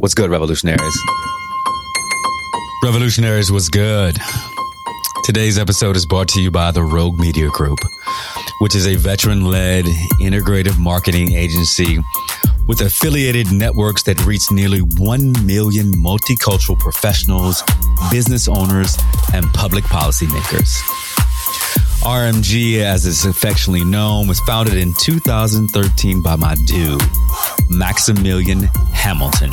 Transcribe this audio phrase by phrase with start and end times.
[0.00, 0.96] What's good, revolutionaries?
[2.84, 4.16] Revolutionaries, what's good?
[5.24, 7.80] Today's episode is brought to you by the Rogue Media Group,
[8.60, 9.86] which is a veteran led
[10.20, 11.98] integrative marketing agency
[12.68, 17.64] with affiliated networks that reach nearly 1 million multicultural professionals,
[18.08, 18.96] business owners,
[19.34, 20.78] and public policymakers.
[22.04, 27.02] RMG, as it's affectionately known, was founded in 2013 by my dude,
[27.68, 28.60] Maximilian
[28.92, 29.50] Hamilton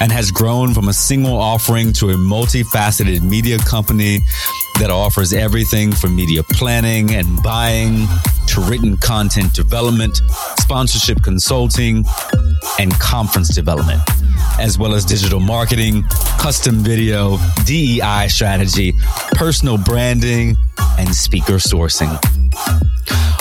[0.00, 4.20] and has grown from a single offering to a multifaceted media company
[4.78, 8.06] that offers everything from media planning and buying
[8.46, 10.20] to written content development,
[10.60, 12.04] sponsorship consulting,
[12.78, 14.00] and conference development,
[14.60, 16.04] as well as digital marketing,
[16.38, 18.94] custom video, DEI strategy,
[19.32, 20.56] personal branding,
[20.98, 22.14] and speaker sourcing.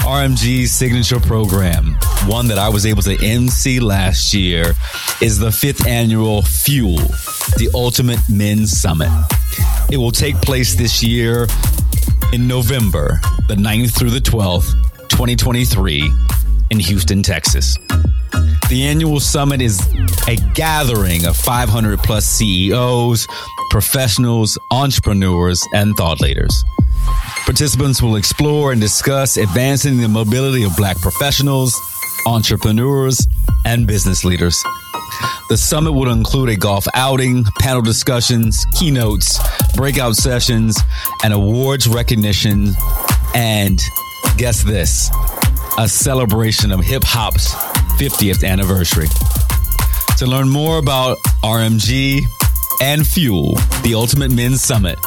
[0.08, 1.96] RMG's signature program,
[2.28, 4.74] one that I was able to MC last year,
[5.22, 6.98] is the fifth annual Fuel,
[7.58, 9.10] the Ultimate Men's Summit.
[9.91, 11.48] It will take place this year
[12.32, 14.71] in November, the 9th through the 12th,
[15.10, 16.10] 2023,
[16.70, 17.77] in Houston, Texas.
[18.70, 19.79] The annual summit is
[20.27, 23.27] a gathering of 500 plus CEOs,
[23.70, 26.63] professionals, entrepreneurs, and thought leaders.
[27.46, 31.74] Participants will explore and discuss advancing the mobility of Black professionals,
[32.26, 33.26] entrepreneurs,
[33.65, 34.62] and business leaders.
[35.49, 39.40] The summit will include a golf outing, panel discussions, keynotes,
[39.76, 40.77] breakout sessions,
[41.24, 42.74] and awards recognition.
[43.34, 43.79] And
[44.37, 45.09] guess this
[45.78, 47.54] a celebration of hip hop's
[48.00, 49.08] 50th anniversary.
[50.18, 52.22] To learn more about RMG
[52.82, 54.98] and Fuel, the Ultimate Men's Summit,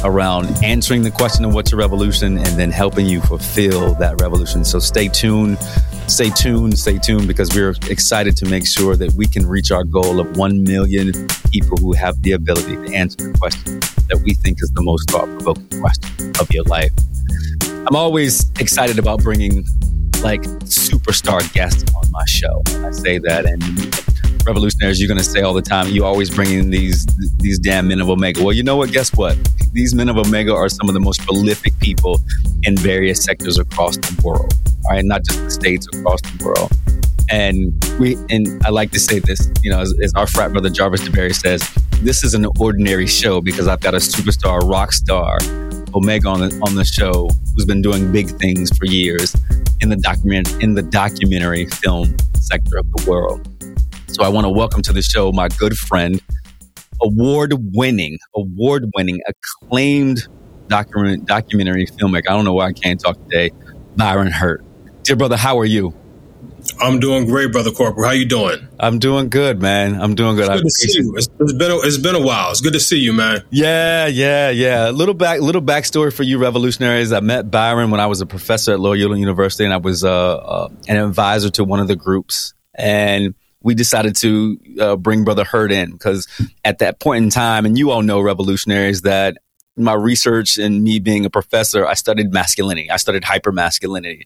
[0.03, 4.63] around answering the question of what's a revolution and then helping you fulfill that revolution.
[4.65, 5.57] So stay tuned
[6.09, 9.83] stay tuned, stay tuned because we're excited to make sure that we can reach our
[9.83, 11.11] goal of 1 million
[11.51, 13.79] people who have the ability to answer the question
[14.09, 16.91] that we think is the most thought provoking question of your life.
[17.87, 19.65] I'm always excited about bringing
[20.21, 22.61] like superstar guests on my show.
[22.85, 26.51] I say that, and revolutionaries, you're going to say all the time, you always bring
[26.51, 27.05] in these
[27.37, 28.43] these damn men of Omega.
[28.43, 28.91] Well, you know what?
[28.91, 29.37] Guess what?
[29.73, 32.19] These men of Omega are some of the most prolific people
[32.63, 34.53] in various sectors across the world
[34.85, 36.71] all right, not just the states across the world.
[37.29, 40.69] And we and I like to say this, you know, as, as our frat brother
[40.69, 41.61] Jarvis DeBerry says,
[42.01, 45.37] this is an ordinary show because I've got a superstar rock star
[45.95, 49.35] Omega on the on the show who's been doing big things for years
[49.79, 53.47] in the document in the documentary film sector of the world.
[54.07, 56.21] So I want to welcome to the show my good friend,
[57.01, 60.27] award winning, award winning, acclaimed
[60.67, 62.29] document documentary filmmaker.
[62.29, 63.51] I don't know why I can't talk today.
[63.95, 64.63] Byron Hurt.
[65.03, 65.93] Dear brother, how are you?
[66.79, 68.05] I'm doing great, brother Corprew.
[68.05, 68.67] How you doing?
[68.79, 69.99] I'm doing good, man.
[69.99, 70.49] I'm doing good.
[70.51, 71.15] It's good to see you.
[71.17, 72.51] It's, it's been a, it's been a while.
[72.51, 73.43] It's good to see you, man.
[73.49, 74.89] Yeah, yeah, yeah.
[74.89, 77.11] A little back, little backstory for you, revolutionaries.
[77.11, 80.35] I met Byron when I was a professor at Loyola University, and I was uh,
[80.37, 85.43] uh, an advisor to one of the groups, and we decided to uh, bring Brother
[85.43, 86.27] Hurt in because
[86.63, 89.37] at that point in time, and you all know revolutionaries that
[89.79, 92.91] my research and me being a professor, I studied masculinity.
[92.91, 94.23] I studied hypermasculinity.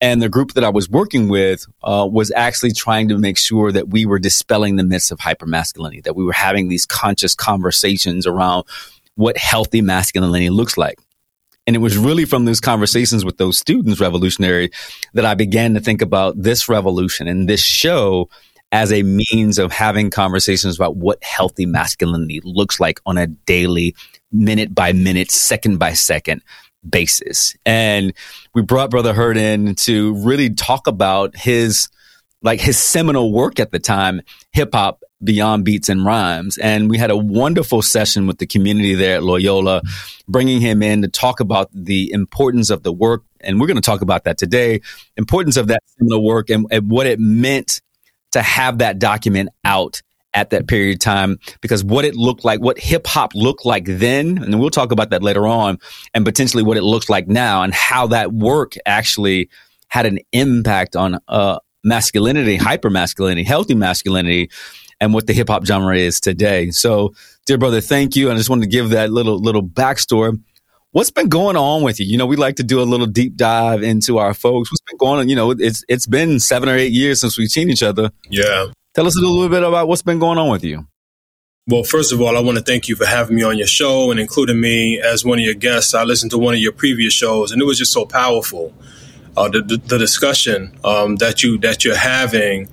[0.00, 3.70] And the group that I was working with uh, was actually trying to make sure
[3.70, 8.26] that we were dispelling the myths of hypermasculinity, that we were having these conscious conversations
[8.26, 8.64] around
[9.16, 10.98] what healthy masculinity looks like.
[11.66, 14.70] And it was really from those conversations with those students, revolutionary,
[15.12, 18.30] that I began to think about this revolution and this show
[18.72, 23.94] as a means of having conversations about what healthy masculinity looks like on a daily,
[24.32, 26.40] minute by minute, second by second
[26.88, 27.56] basis.
[27.66, 28.12] And
[28.54, 31.88] we brought Brother Hurt in to really talk about his
[32.42, 34.22] like his seminal work at the time,
[34.52, 36.56] hip hop beyond beats and rhymes.
[36.58, 39.82] And we had a wonderful session with the community there at Loyola,
[40.26, 43.24] bringing him in to talk about the importance of the work.
[43.40, 44.80] And we're going to talk about that today,
[45.16, 47.82] importance of that seminal work and, and what it meant
[48.32, 50.02] to have that document out
[50.34, 53.84] at that period of time because what it looked like, what hip hop looked like
[53.86, 55.78] then, and we'll talk about that later on,
[56.14, 59.48] and potentially what it looks like now, and how that work actually
[59.88, 64.50] had an impact on uh, masculinity, hyper masculinity, healthy masculinity,
[65.00, 66.70] and what the hip hop genre is today.
[66.70, 67.14] So,
[67.46, 68.30] dear brother, thank you.
[68.30, 70.40] I just wanted to give that little little backstory.
[70.92, 72.06] What's been going on with you?
[72.06, 74.72] You know, we like to do a little deep dive into our folks.
[74.72, 75.28] What's been going on?
[75.28, 78.10] You know, it's it's been seven or eight years since we've seen each other.
[78.28, 78.66] Yeah.
[78.94, 80.86] Tell us a little bit about what's been going on with you.
[81.68, 84.10] Well, first of all, I want to thank you for having me on your show
[84.10, 85.94] and including me as one of your guests.
[85.94, 88.74] I listened to one of your previous shows, and it was just so powerful.
[89.36, 92.68] Uh, the, the, the, discussion um, that you that you're having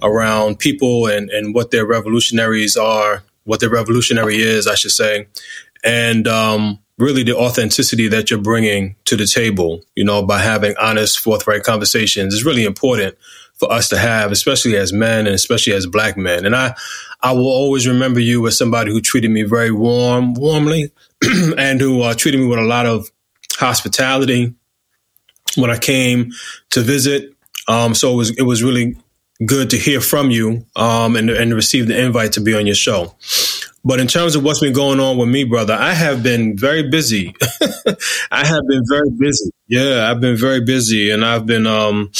[0.00, 5.28] around people and, and what their revolutionaries are, what their revolutionary is, I should say,
[5.84, 9.82] and um, really the authenticity that you're bringing to the table.
[9.94, 13.18] You know, by having honest, forthright conversations is really important
[13.58, 16.46] for us to have, especially as men and especially as black men.
[16.46, 16.74] And I,
[17.20, 20.92] I will always remember you as somebody who treated me very warm, warmly,
[21.58, 23.10] and who uh, treated me with a lot of
[23.56, 24.54] hospitality
[25.56, 26.30] when I came
[26.70, 27.34] to visit.
[27.66, 28.96] Um, so it was it was really
[29.44, 32.74] good to hear from you um, and and receive the invite to be on your
[32.74, 33.14] show.
[33.84, 36.88] But in terms of what's been going on with me, brother, I have been very
[36.88, 37.34] busy.
[38.30, 39.50] I have been very busy.
[39.66, 42.10] Yeah, I've been very busy, and I've been um,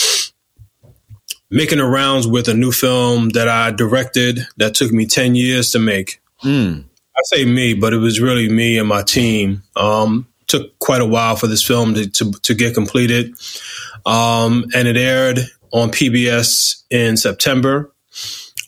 [1.50, 5.70] making the rounds with a new film that I directed that took me 10 years
[5.72, 6.20] to make.
[6.44, 6.84] Mm.
[6.84, 9.62] I say me, but it was really me and my team.
[9.76, 13.34] Um, took quite a while for this film to, to, to get completed.
[14.06, 15.40] Um, and it aired
[15.72, 17.92] on PBS in September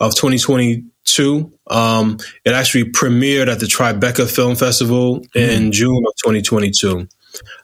[0.01, 1.53] of 2022.
[1.69, 5.29] Um, it actually premiered at the Tribeca Film Festival mm.
[5.35, 7.09] in June of 2022.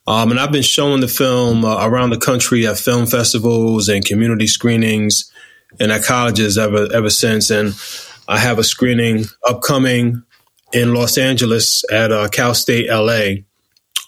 [0.06, 4.04] Um, and I've been showing the film uh, around the country at film festivals and
[4.04, 5.30] community screenings
[5.80, 7.50] and at colleges ever ever since.
[7.50, 7.74] And
[8.28, 10.22] I have a screening upcoming
[10.72, 13.42] in Los Angeles at uh, Cal State LA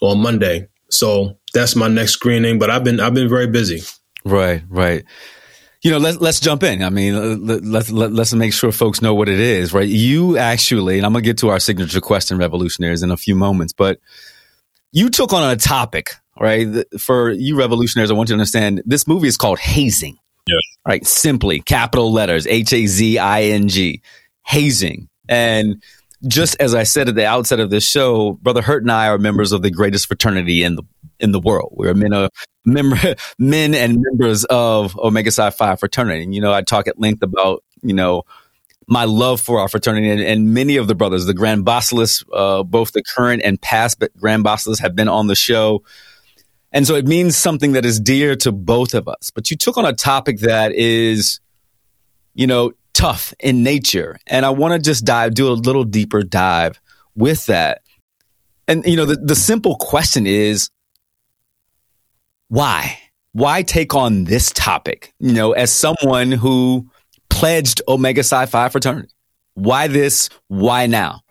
[0.01, 0.67] on Monday.
[0.89, 2.59] So that's my next screening.
[2.59, 3.81] But I've been I've been very busy.
[4.25, 5.03] Right, right.
[5.81, 6.83] You know, let's let's jump in.
[6.83, 9.87] I mean, uh, let's let, let's make sure folks know what it is, right?
[9.87, 13.71] You actually, and I'm gonna get to our signature question, revolutionaries, in a few moments,
[13.71, 13.99] but
[14.91, 16.85] you took on a topic, right?
[16.99, 20.17] For you revolutionaries, I want you to understand this movie is called Hazing.
[20.47, 20.55] Yeah.
[20.87, 21.05] Right.
[21.05, 24.01] Simply capital letters, H A Z I N G,
[24.45, 25.07] hazing.
[25.27, 25.83] And
[26.27, 29.17] just as I said at the outset of this show, Brother Hurt and I are
[29.17, 30.83] members of the greatest fraternity in the
[31.19, 31.73] in the world.
[31.75, 32.31] We're men uh, of
[32.65, 32.97] member,
[33.39, 36.23] men and members of Omega Psi Phi fraternity.
[36.23, 38.23] And you know, I talk at length about you know
[38.89, 42.63] my love for our fraternity and, and many of the brothers, the Grand Basileus, uh,
[42.63, 45.83] both the current and past Grand Basileus have been on the show.
[46.71, 49.31] And so it means something that is dear to both of us.
[49.31, 51.39] But you took on a topic that is,
[52.33, 54.19] you know, tough in nature.
[54.27, 56.79] And I want to just dive, do a little deeper dive
[57.15, 57.81] with that.
[58.67, 60.69] And, you know, the, the simple question is
[62.49, 62.99] why?
[63.33, 65.13] Why take on this topic?
[65.19, 66.89] You know, as someone who
[67.39, 69.13] pledged Omega Psi Phi fraternity.
[69.53, 70.29] Why this?
[70.49, 71.21] Why now?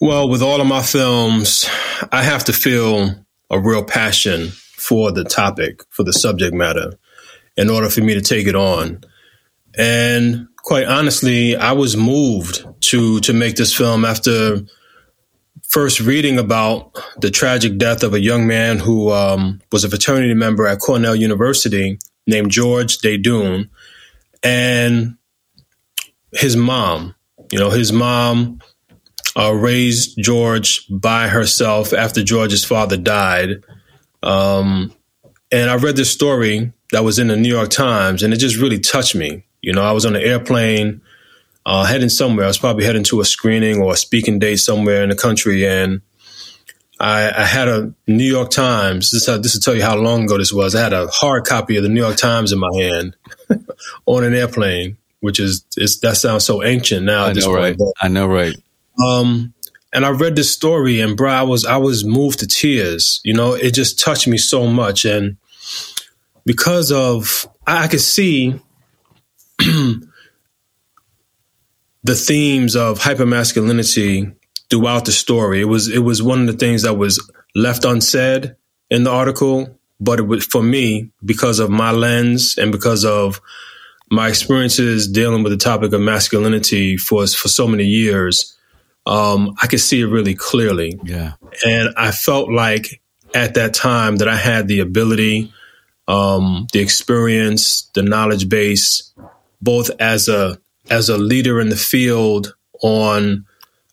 [0.00, 1.68] Well, with all of my films,
[2.10, 3.14] I have to feel
[3.50, 6.94] a real passion for the topic, for the subject matter,
[7.56, 9.04] in order for me to take it on.
[9.76, 14.60] And quite honestly, I was moved to to make this film after
[15.68, 20.34] first reading about the tragic death of a young man who um, was a fraternity
[20.34, 23.68] member at Cornell University named George Desdunes
[24.42, 25.16] and
[26.32, 27.14] his mom.
[27.50, 28.60] You know, his mom
[29.36, 33.64] uh, raised George by herself after George's father died.
[34.22, 34.94] Um,
[35.50, 38.56] and I read this story that was in the New York Times, and it just
[38.56, 39.44] really touched me.
[39.60, 41.02] You know, I was on an airplane
[41.64, 42.44] uh, heading somewhere.
[42.44, 45.66] I was probably heading to a screening or a speaking date somewhere in the country,
[45.66, 46.00] and
[47.02, 49.10] I, I had a New York Times.
[49.10, 50.76] This, uh, this will tell you how long ago this was.
[50.76, 53.16] I had a hard copy of the New York Times in my hand
[54.06, 55.64] on an airplane, which is
[56.02, 57.24] that sounds so ancient now.
[57.24, 57.76] I know, right?
[58.00, 58.54] I know, right?
[59.04, 59.52] Um,
[59.92, 63.20] and I read this story, and bro, I was I was moved to tears.
[63.24, 65.38] You know, it just touched me so much, and
[66.46, 68.60] because of I, I could see
[69.58, 70.06] the
[72.14, 74.36] themes of hypermasculinity
[74.72, 75.60] throughout the story.
[75.60, 77.20] It was it was one of the things that was
[77.54, 78.56] left unsaid
[78.88, 83.42] in the article, but it was for me because of my lens and because of
[84.10, 88.56] my experiences dealing with the topic of masculinity for for so many years.
[89.04, 90.98] Um, I could see it really clearly.
[91.04, 91.34] Yeah,
[91.66, 93.02] and I felt like
[93.34, 95.52] at that time that I had the ability,
[96.08, 99.12] um, the experience, the knowledge base,
[99.60, 103.44] both as a as a leader in the field on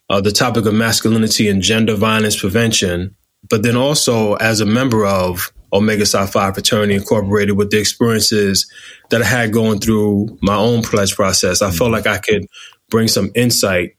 [0.09, 3.15] uh, the topic of masculinity and gender violence prevention,
[3.49, 8.71] but then also as a member of Omega Psi Phi Fraternity Incorporated with the experiences
[9.09, 12.47] that I had going through my own pledge process, I felt like I could
[12.89, 13.95] bring some insight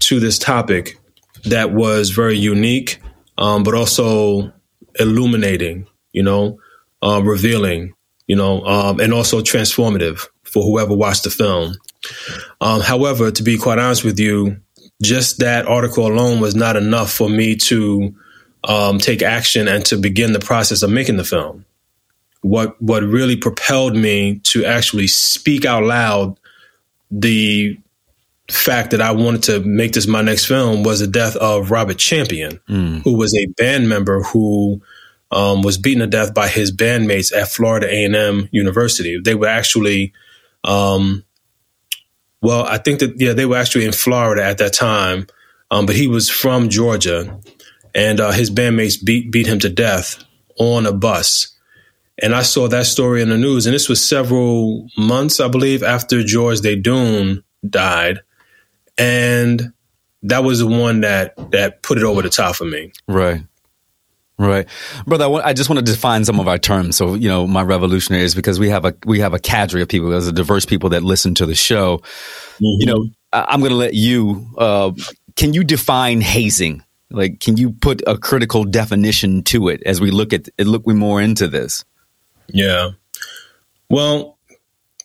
[0.00, 0.98] to this topic
[1.44, 3.00] that was very unique,
[3.38, 4.52] um, but also
[4.98, 6.58] illuminating, you know,
[7.02, 7.94] uh, revealing,
[8.26, 11.74] you know, um, and also transformative for whoever watched the film.
[12.60, 14.58] Um, however, to be quite honest with you,
[15.02, 18.14] just that article alone was not enough for me to
[18.64, 21.64] um, take action and to begin the process of making the film.
[22.40, 26.38] What what really propelled me to actually speak out loud
[27.10, 27.78] the
[28.50, 31.98] fact that I wanted to make this my next film was the death of Robert
[31.98, 33.02] Champion, mm.
[33.02, 34.82] who was a band member who
[35.30, 39.20] um, was beaten to death by his bandmates at Florida A and M University.
[39.22, 40.12] They were actually
[40.64, 41.24] um,
[42.42, 45.26] well, I think that yeah, they were actually in Florida at that time,
[45.70, 47.38] um, but he was from Georgia,
[47.94, 50.22] and uh, his bandmates beat beat him to death
[50.58, 51.56] on a bus.
[52.20, 55.82] And I saw that story in the news, and this was several months, I believe,
[55.82, 58.20] after George Desdunes died,
[58.98, 59.72] and
[60.24, 62.92] that was the one that that put it over the top for me.
[63.06, 63.42] Right.
[64.38, 64.66] Right,
[65.06, 65.26] brother.
[65.44, 66.96] I just want to define some of our terms.
[66.96, 70.10] So, you know, my revolutionaries because we have a we have a cadre of people,
[70.10, 71.98] there's a diverse people that listen to the show.
[71.98, 72.80] Mm-hmm.
[72.80, 74.46] You know, I'm going to let you.
[74.56, 74.92] Uh,
[75.36, 76.82] can you define hazing?
[77.10, 80.66] Like, can you put a critical definition to it as we look at it?
[80.66, 81.84] look we more into this?
[82.48, 82.90] Yeah.
[83.90, 84.38] Well,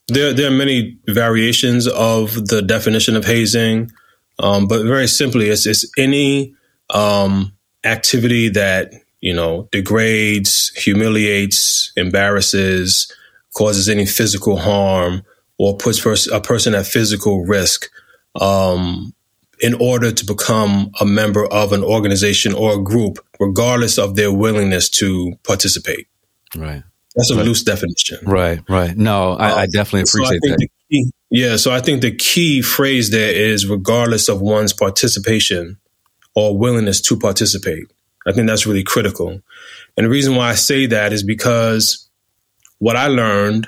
[0.08, 3.92] there there are many variations of the definition of hazing,
[4.40, 6.56] um, but very simply, it's it's any
[6.90, 7.54] um,
[7.84, 13.12] activity that you know, degrades, humiliates, embarrasses,
[13.56, 15.24] causes any physical harm,
[15.58, 17.90] or puts pers- a person at physical risk
[18.40, 19.14] um,
[19.60, 24.32] in order to become a member of an organization or a group, regardless of their
[24.32, 26.08] willingness to participate.
[26.56, 26.84] Right.
[27.16, 27.46] That's a right.
[27.46, 28.20] loose definition.
[28.24, 28.96] Right, right.
[28.96, 30.68] No, I, uh, I definitely appreciate so I that.
[30.92, 35.80] Key, yeah, so I think the key phrase there is regardless of one's participation
[36.36, 37.92] or willingness to participate.
[38.28, 39.42] I think that's really critical.
[39.96, 42.10] And the reason why I say that is because
[42.80, 43.68] what I learned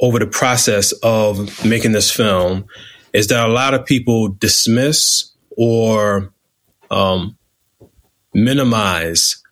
[0.00, 2.66] over the process of making this film
[3.12, 6.32] is that a lot of people dismiss or
[6.90, 7.36] um,
[8.34, 9.42] minimize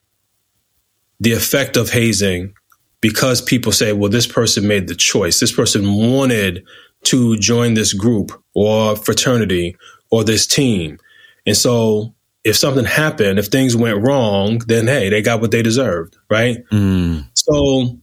[1.19, 2.55] the effect of hazing
[3.01, 5.41] because people say, well, this person made the choice.
[5.41, 6.65] This person wanted
[7.05, 9.77] to join this group or fraternity
[10.11, 10.99] or this team.
[11.47, 12.15] And so
[12.47, 16.59] if something happened, if things went wrong, then hey, they got what they deserved, right?
[16.71, 17.29] Mm.
[17.35, 17.99] So,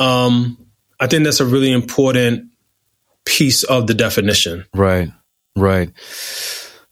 [0.00, 0.66] um,
[0.98, 2.50] I think that's a really important
[3.24, 4.66] piece of the definition.
[4.74, 5.10] Right,
[5.54, 5.92] right,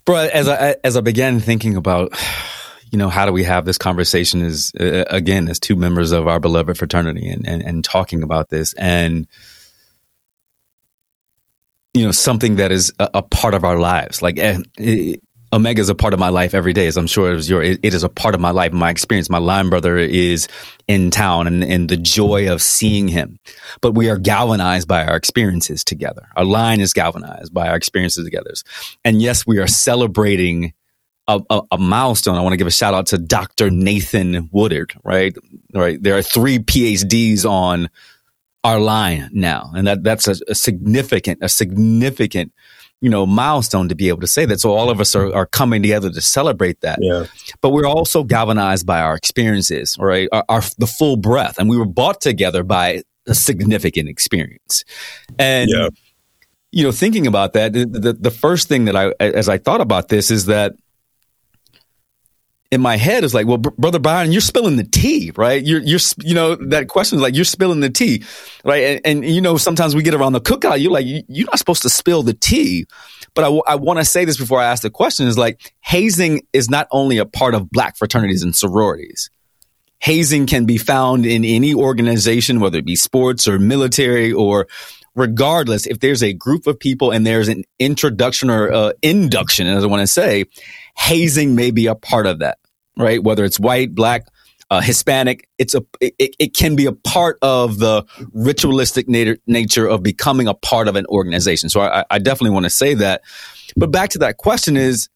[0.04, 0.28] bro.
[0.32, 2.12] As I as I began thinking about,
[2.92, 4.42] you know, how do we have this conversation?
[4.42, 8.48] Is uh, again as two members of our beloved fraternity and and, and talking about
[8.48, 9.26] this and
[11.94, 15.22] you know something that is a, a, part of our lives like eh, it,
[15.56, 17.62] Omega is a part of my life every day, as I'm sure it is your.
[17.62, 19.30] It, it is a part of my life, my experience.
[19.30, 20.48] My line brother is
[20.86, 23.38] in town, and, and the joy of seeing him.
[23.80, 26.28] But we are galvanized by our experiences together.
[26.36, 28.52] Our line is galvanized by our experiences together.
[29.02, 30.74] And yes, we are celebrating
[31.26, 32.36] a, a, a, milestone.
[32.36, 33.70] I want to give a shout out to Dr.
[33.70, 34.92] Nathan Woodard.
[35.02, 35.34] Right,
[35.72, 36.00] right.
[36.00, 37.88] There are three PhDs on
[38.62, 42.52] our line now, and that that's a, a significant, a significant
[43.00, 44.60] you know, milestone to be able to say that.
[44.60, 46.98] So all of us are, are coming together to celebrate that.
[47.00, 47.26] Yeah.
[47.60, 50.28] But we're also galvanized by our experiences, right?
[50.32, 51.58] Our, our, the full breath.
[51.58, 54.84] And we were brought together by a significant experience.
[55.38, 55.88] And yeah.
[56.72, 59.80] you know, thinking about that, the, the, the first thing that I, as I thought
[59.80, 60.72] about this, is that
[62.70, 65.64] in my head is like, well, br- brother Byron, you're spilling the tea, right?
[65.64, 68.24] You're, you're, you know, that question is like, you're spilling the tea,
[68.64, 68.82] right?
[68.82, 71.82] And, and you know, sometimes we get around the cookout, you're like, you're not supposed
[71.82, 72.86] to spill the tea.
[73.34, 75.74] But I, w- I want to say this before I ask the question is like,
[75.80, 79.30] hazing is not only a part of black fraternities and sororities.
[79.98, 84.66] Hazing can be found in any organization, whether it be sports or military or
[85.16, 89.82] regardless, if there's a group of people and there's an introduction or uh, induction, as
[89.82, 90.44] I want to say,
[90.96, 92.58] hazing may be a part of that,
[92.96, 93.22] right?
[93.22, 94.26] Whether it's white, black,
[94.70, 99.86] uh, Hispanic, it's a it, it can be a part of the ritualistic nature nature
[99.86, 101.68] of becoming a part of an organization.
[101.68, 103.22] So I, I definitely want to say that.
[103.76, 105.08] But back to that question is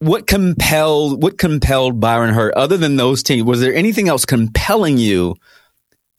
[0.00, 3.44] what compelled what compelled Byron Hurt other than those teams?
[3.44, 5.36] Was there anything else compelling you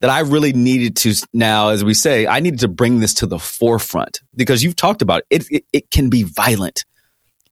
[0.02, 3.26] that I really needed to now, as we say, I needed to bring this to
[3.26, 5.42] the forefront because you've talked about it.
[5.42, 6.86] It, it, it can be violent.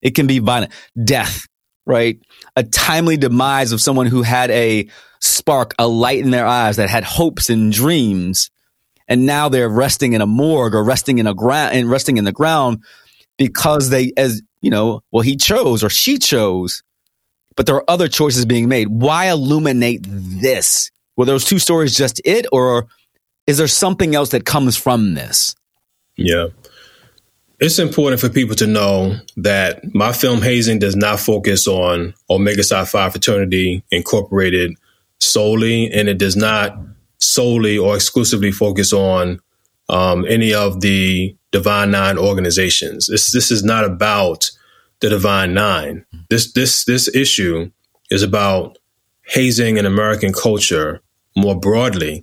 [0.07, 0.71] It can be violent.
[1.03, 1.47] Death,
[1.85, 2.17] right?
[2.55, 4.87] A timely demise of someone who had a
[5.19, 8.49] spark, a light in their eyes that had hopes and dreams.
[9.09, 12.23] And now they're resting in a morgue or resting in a ground and resting in
[12.23, 12.85] the ground
[13.37, 16.83] because they, as you know, well, he chose or she chose,
[17.57, 18.87] but there are other choices being made.
[18.87, 20.89] Why illuminate this?
[21.17, 22.87] Were those two stories just it, or
[23.45, 25.53] is there something else that comes from this?
[26.15, 26.47] Yeah
[27.59, 32.63] it's important for people to know that my film Hazing does not focus on Omega
[32.63, 34.75] Psi Phi Fraternity Incorporated
[35.19, 36.77] solely, and it does not
[37.17, 39.39] solely or exclusively focus on
[39.89, 43.07] um, any of the Divine Nine organizations.
[43.07, 44.51] This this is not about
[44.99, 46.05] the Divine Nine.
[46.29, 47.71] This this this issue
[48.11, 48.77] is about
[49.23, 51.01] hazing in American culture
[51.35, 52.21] more broadly,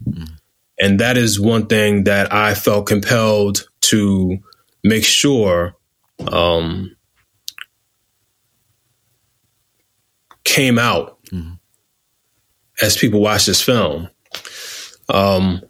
[0.78, 4.38] and that is one thing that I felt compelled to
[4.84, 5.74] make sure
[6.30, 6.94] um,
[10.44, 11.54] came out mm-hmm.
[12.80, 14.08] as people watch this film.
[15.08, 15.62] Um,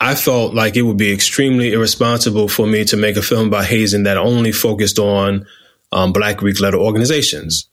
[0.00, 3.66] I felt like it would be extremely irresponsible for me to make a film about
[3.66, 5.46] hazing that only focused on
[5.92, 7.68] um, Black Greek letter organizations.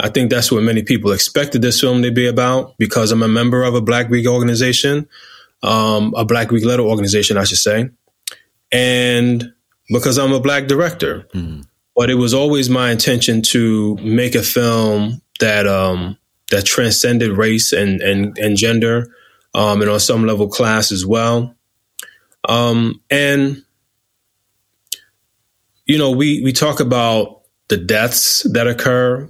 [0.00, 3.28] I think that's what many people expected this film to be about because I'm a
[3.28, 5.06] member of a Black Greek organization,
[5.62, 7.90] um, a Black Greek letter organization, I should say.
[8.72, 9.52] And
[9.90, 11.26] because I'm a black director.
[11.34, 11.66] Mm.
[11.96, 16.16] But it was always my intention to make a film that um,
[16.50, 19.12] that transcended race and and, and gender,
[19.54, 21.54] um, and on some level class as well.
[22.48, 23.64] Um, and
[25.84, 29.28] you know, we we talk about the deaths that occur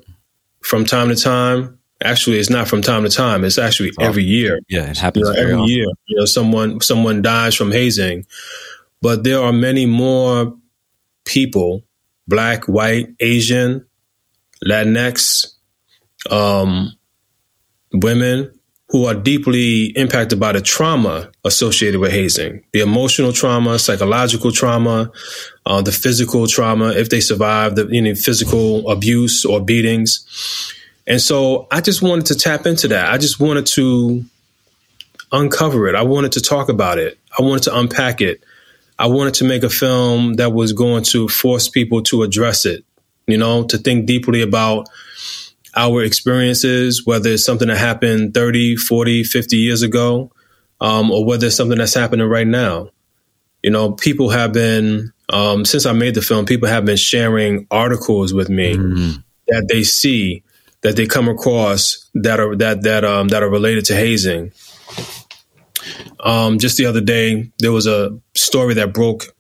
[0.62, 1.79] from time to time.
[2.03, 3.44] Actually, it's not from time to time.
[3.44, 4.61] It's actually oh, every year.
[4.68, 5.87] Yeah, it happens you know, every year.
[6.07, 8.27] You know, someone someone dies from hazing.
[9.03, 10.57] But there are many more
[11.25, 11.85] people,
[12.27, 13.87] black, white, Asian,
[14.67, 15.47] Latinx,
[16.31, 16.93] um,
[17.93, 18.53] women
[18.91, 25.11] who are deeply impacted by the trauma associated with hazing, the emotional trauma, psychological trauma,
[25.65, 30.75] uh, the physical trauma, if they survive the you know, physical abuse or beatings.
[31.07, 33.11] And so I just wanted to tap into that.
[33.11, 34.25] I just wanted to
[35.31, 35.95] uncover it.
[35.95, 37.17] I wanted to talk about it.
[37.39, 38.43] I wanted to unpack it.
[39.01, 42.85] I wanted to make a film that was going to force people to address it,
[43.27, 44.91] you know, to think deeply about
[45.75, 50.31] our experiences, whether it's something that happened 30, 40, 50 years ago,
[50.83, 52.91] um, or whether it's something that's happening right now.
[53.63, 57.67] You know, people have been, um, since I made the film, people have been sharing
[57.71, 59.21] articles with me mm-hmm.
[59.49, 60.43] that they see,
[60.83, 64.53] that they come across that are that that um, that are related to hazing.
[66.21, 69.35] Um, just the other day, there was a story that broke.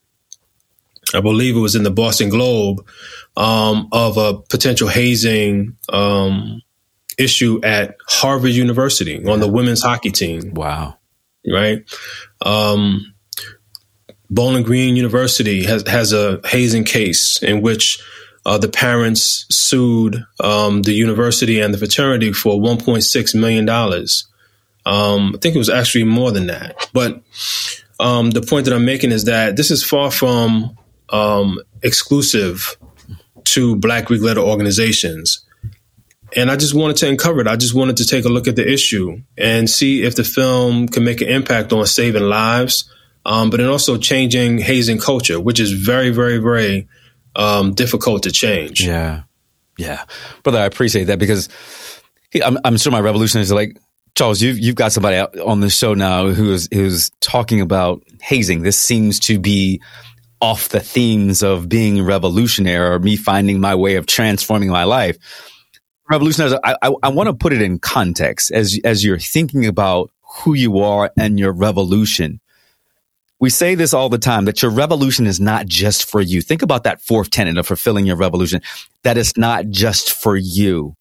[1.12, 2.86] I believe it was in the Boston Globe
[3.36, 6.62] um, of a potential hazing um,
[7.18, 10.54] issue at Harvard University on the women's hockey team.
[10.54, 10.98] Wow!
[11.50, 11.82] Right.
[12.44, 13.14] Um,
[14.30, 18.00] Bowling Green University has has a hazing case in which
[18.46, 24.29] uh, the parents sued um, the university and the fraternity for 1.6 million dollars
[24.86, 26.88] um, I think it was actually more than that.
[26.92, 27.22] But
[27.98, 30.76] um, the point that I'm making is that this is far from
[31.10, 32.76] um, exclusive
[33.44, 35.44] to Black Greek letter organizations.
[36.36, 37.48] And I just wanted to uncover it.
[37.48, 40.86] I just wanted to take a look at the issue and see if the film
[40.86, 42.88] can make an impact on saving lives,
[43.26, 46.88] um, but then also changing hazing culture, which is very, very, very
[47.34, 48.80] um, difficult to change.
[48.80, 49.22] Yeah.
[49.76, 50.04] Yeah.
[50.44, 51.48] Brother, I appreciate that because
[52.44, 53.76] I'm, I'm sure my revolution is like,
[54.20, 58.60] Charles, you've you've got somebody on the show now who is who's talking about hazing.
[58.60, 59.80] This seems to be
[60.42, 65.16] off the themes of being revolutionary or me finding my way of transforming my life.
[66.10, 70.10] Revolutionaries, I, I, I want to put it in context as, as you're thinking about
[70.20, 72.42] who you are and your revolution.
[73.38, 76.42] We say this all the time that your revolution is not just for you.
[76.42, 78.60] Think about that fourth tenet of fulfilling your revolution.
[79.02, 80.94] That it's not just for you.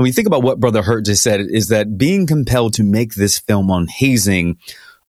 [0.00, 3.16] And we think about what Brother Hurt just said is that being compelled to make
[3.16, 4.56] this film on hazing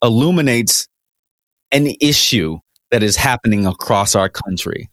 [0.04, 0.90] illuminates
[1.72, 4.90] an issue that is happening across our country.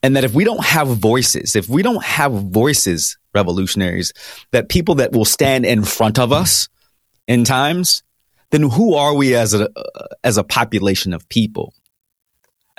[0.00, 4.12] And that if we don't have voices, if we don't have voices, revolutionaries,
[4.52, 6.68] that people that will stand in front of us
[7.26, 8.04] in times,
[8.52, 9.68] then who are we as a
[10.22, 11.74] as a population of people?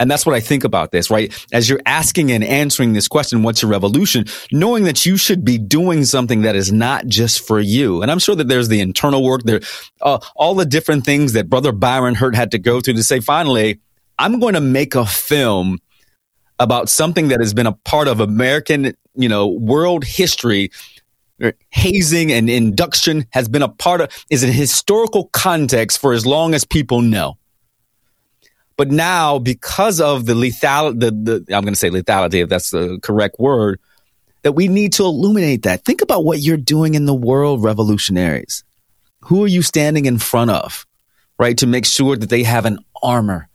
[0.01, 1.31] And that's what I think about this, right?
[1.53, 4.25] As you're asking and answering this question, what's your revolution?
[4.51, 8.01] Knowing that you should be doing something that is not just for you.
[8.01, 9.61] And I'm sure that there's the internal work there,
[10.01, 13.19] uh, all the different things that brother Byron Hurt had to go through to say,
[13.19, 13.79] finally,
[14.17, 15.77] I'm going to make a film
[16.57, 20.71] about something that has been a part of American, you know, world history.
[21.69, 26.55] Hazing and induction has been a part of, is a historical context for as long
[26.55, 27.37] as people know.
[28.81, 32.71] But now, because of the lethal, the, the I'm going to say lethality, if that's
[32.71, 33.79] the correct word,
[34.41, 35.85] that we need to illuminate that.
[35.85, 38.63] Think about what you're doing in the world, revolutionaries.
[39.25, 40.87] Who are you standing in front of,
[41.37, 41.55] right?
[41.59, 43.49] To make sure that they have an armor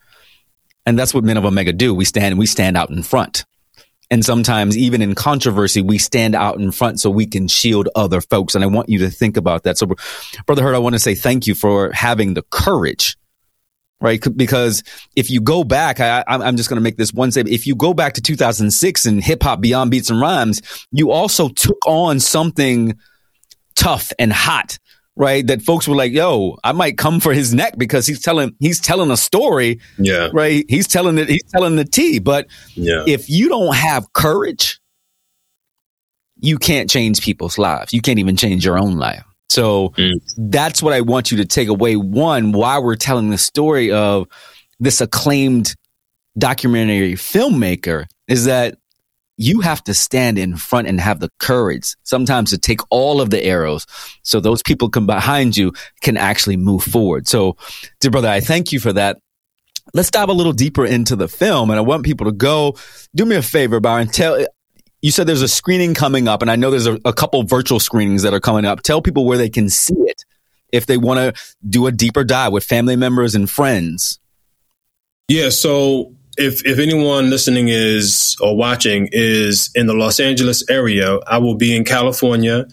[0.86, 1.92] and that's what men of Omega do.
[1.92, 3.46] We stand, we stand out in front.
[4.12, 8.20] And sometimes even in controversy, we stand out in front so we can shield other
[8.20, 8.54] folks.
[8.54, 9.76] And I want you to think about that.
[9.76, 9.92] So
[10.46, 13.16] brother Hurt, I want to say thank you for having the courage
[14.00, 14.22] right?
[14.36, 14.82] Because
[15.14, 17.54] if you go back, I, am just going to make this one statement.
[17.54, 20.60] If you go back to 2006 and hip hop beyond beats and rhymes,
[20.92, 22.98] you also took on something
[23.74, 24.78] tough and hot
[25.16, 25.46] right?
[25.46, 28.80] That folks were like, "Yo, I might come for his neck because he's telling he's
[28.80, 30.64] telling a story." Yeah, right.
[30.68, 31.28] He's telling it.
[31.28, 32.18] He's telling the tea.
[32.18, 33.04] But yeah.
[33.06, 34.78] if you don't have courage,
[36.38, 37.92] you can't change people's lives.
[37.92, 39.24] You can't even change your own life.
[39.48, 40.20] So mm.
[40.36, 41.96] that's what I want you to take away.
[41.96, 44.26] One, why we're telling the story of
[44.80, 45.74] this acclaimed
[46.38, 48.76] documentary filmmaker is that
[49.38, 53.30] you have to stand in front and have the courage sometimes to take all of
[53.30, 53.86] the arrows
[54.22, 57.28] so those people come behind you can actually move forward.
[57.28, 57.56] So,
[58.00, 59.18] dear brother, I thank you for that.
[59.94, 61.70] Let's dive a little deeper into the film.
[61.70, 62.76] And I want people to go
[63.14, 64.08] do me a favor, Byron.
[64.08, 64.44] Tell,
[65.06, 67.78] you said there's a screening coming up, and I know there's a, a couple virtual
[67.78, 68.82] screenings that are coming up.
[68.82, 70.24] Tell people where they can see it
[70.72, 74.18] if they want to do a deeper dive with family members and friends.
[75.28, 81.20] Yeah, so if if anyone listening is or watching is in the Los Angeles area,
[81.24, 82.66] I will be in California,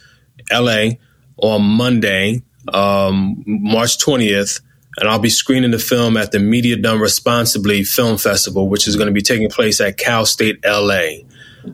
[0.51, 0.93] LA,
[1.37, 2.41] on Monday,
[2.73, 4.59] um, March twentieth,
[4.97, 8.95] and I'll be screening the film at the Media Done Responsibly Film Festival, which is
[8.95, 11.27] going to be taking place at Cal State LA.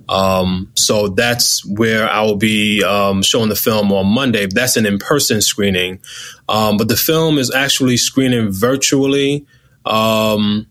[0.07, 4.47] Um, so that's where I will be um, showing the film on Monday.
[4.47, 5.99] That's an in person screening.
[6.47, 9.45] Um, but the film is actually screening virtually.
[9.85, 10.67] Um,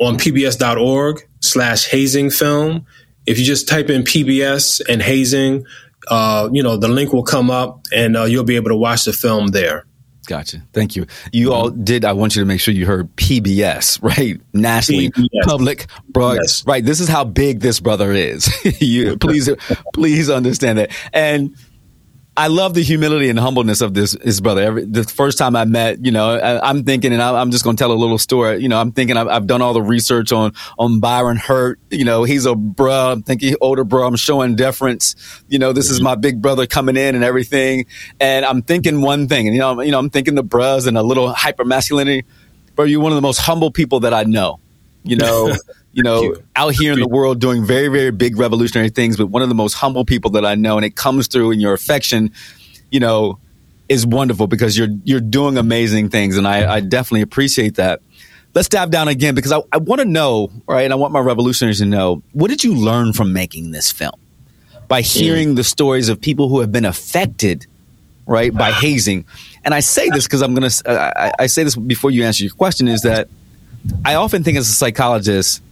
[0.00, 2.86] on pbs.org slash hazing film.
[3.26, 5.64] If you just type in PBS and hazing,
[6.08, 9.04] uh, you know, the link will come up and uh, you'll be able to watch
[9.04, 9.86] the film there.
[10.26, 10.62] Gotcha.
[10.72, 11.06] Thank you.
[11.32, 11.84] You all mm-hmm.
[11.84, 12.04] did.
[12.04, 14.40] I want you to make sure you heard PBS, right?
[14.52, 15.42] Nationally, PBS.
[15.44, 16.38] public broad.
[16.40, 16.66] Yes.
[16.66, 16.84] Right.
[16.84, 18.50] This is how big this brother is.
[18.80, 19.50] you please,
[19.92, 20.90] please understand that.
[21.12, 21.56] And
[22.36, 24.62] I love the humility and humbleness of this his brother.
[24.62, 27.62] Every, the first time I met, you know, I, am thinking, and I, am just
[27.62, 28.60] going to tell a little story.
[28.60, 31.78] You know, I'm thinking I've, I've, done all the research on on Byron Hurt.
[31.90, 33.12] You know, he's a bro.
[33.12, 34.06] I'm thinking older bro.
[34.06, 35.14] I'm showing deference.
[35.48, 36.04] You know, this is mm-hmm.
[36.04, 37.86] my big brother coming in and everything.
[38.18, 40.98] And I'm thinking one thing, and you know, you know, I'm thinking the bros and
[40.98, 42.26] a little hyper masculinity.
[42.74, 44.58] Bro, you're one of the most humble people that I know.
[45.04, 45.54] You know.
[45.94, 46.44] you know, you.
[46.56, 49.54] out here in the world doing very, very big revolutionary things, but one of the
[49.54, 52.32] most humble people that I know, and it comes through in your affection,
[52.90, 53.38] you know,
[53.88, 58.00] is wonderful because you're you're doing amazing things, and I, I definitely appreciate that.
[58.54, 60.82] Let's dive down again because I, I want to know, right?
[60.82, 64.14] And I want my revolutionaries to know what did you learn from making this film
[64.88, 65.56] by hearing mm.
[65.56, 67.66] the stories of people who have been affected,
[68.26, 69.24] right, by hazing.
[69.64, 72.54] And I say this because I'm gonna I, I say this before you answer your
[72.54, 73.28] question is that
[74.04, 75.62] I often think as a psychologist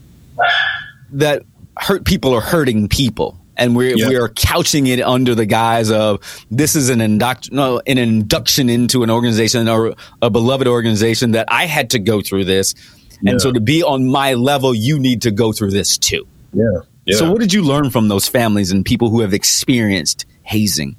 [1.13, 1.45] that
[1.79, 4.09] hurt people are hurting people and we're yep.
[4.09, 6.21] we're couching it under the guise of
[6.51, 11.47] this is an induct no, an induction into an organization or a beloved organization that
[11.49, 12.75] I had to go through this,
[13.21, 13.33] yeah.
[13.33, 16.27] and so to be on my level, you need to go through this too.
[16.53, 16.65] Yeah.
[17.05, 17.17] yeah.
[17.17, 20.97] So what did you learn from those families and people who have experienced hazing?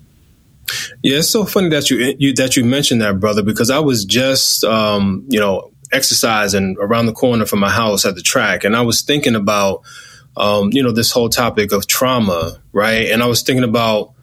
[1.03, 4.05] Yeah, it's so funny that you, you that you mentioned that, brother, because I was
[4.05, 8.75] just um, you know exercising around the corner from my house at the track, and
[8.75, 9.81] I was thinking about,
[10.35, 13.09] um, you know, this whole topic of trauma, right?
[13.11, 14.13] And I was thinking about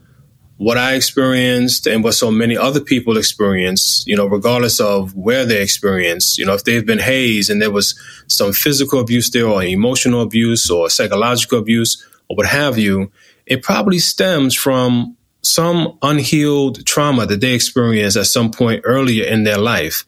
[0.61, 5.46] what I experienced and what so many other people experience, you know, regardless of where
[5.46, 9.46] they experience, you know, if they've been hazed and there was some physical abuse there
[9.46, 13.11] or emotional abuse or psychological abuse or what have you,
[13.46, 19.44] it probably stems from some unhealed trauma that they experienced at some point earlier in
[19.44, 20.04] their life.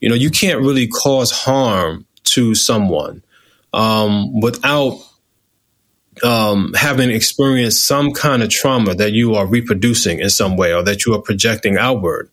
[0.00, 3.22] You know, you can't really cause harm to someone
[3.72, 4.98] um, without
[6.22, 10.82] um, having experienced some kind of trauma that you are reproducing in some way or
[10.82, 12.30] that you are projecting outward.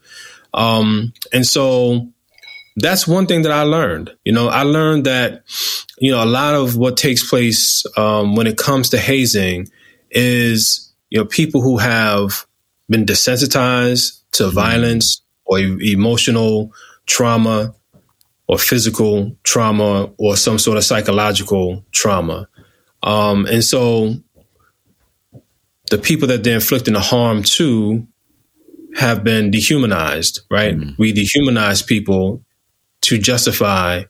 [0.53, 2.07] Um, and so
[2.75, 4.15] that's one thing that I learned.
[4.23, 5.43] You know, I learned that,
[5.99, 9.69] you know, a lot of what takes place um, when it comes to hazing
[10.11, 12.45] is, you know, people who have
[12.89, 16.71] been desensitized to violence or emotional
[17.07, 17.73] trauma
[18.47, 22.47] or physical trauma or some sort of psychological trauma.
[23.03, 24.15] Um, and so
[25.89, 28.07] the people that they're inflicting the harm to
[28.95, 30.75] have been dehumanized, right?
[30.75, 30.97] Mm.
[30.97, 32.43] We dehumanize people
[33.01, 34.03] to justify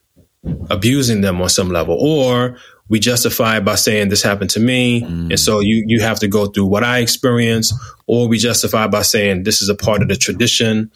[0.70, 2.58] abusing them on some level, or
[2.88, 5.30] we justify by saying this happened to me, mm.
[5.30, 7.74] and so you you have to go through what I experienced,
[8.06, 10.90] or we justify by saying this is a part of the tradition,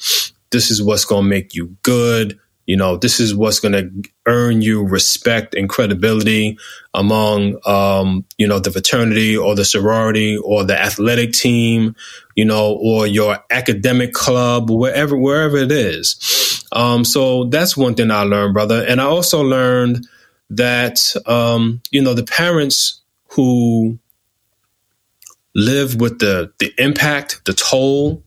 [0.52, 4.10] this is what's going to make you good, you know, this is what's going to
[4.26, 6.56] earn you respect and credibility
[6.94, 11.96] among, um, you know, the fraternity or the sorority or the athletic team,
[12.36, 16.64] you know, or your academic club, wherever, wherever it is.
[16.70, 18.84] Um, so that's one thing I learned, brother.
[18.86, 20.06] And I also learned
[20.50, 23.98] that, um, you know, the parents who
[25.54, 28.22] live with the, the impact, the toll,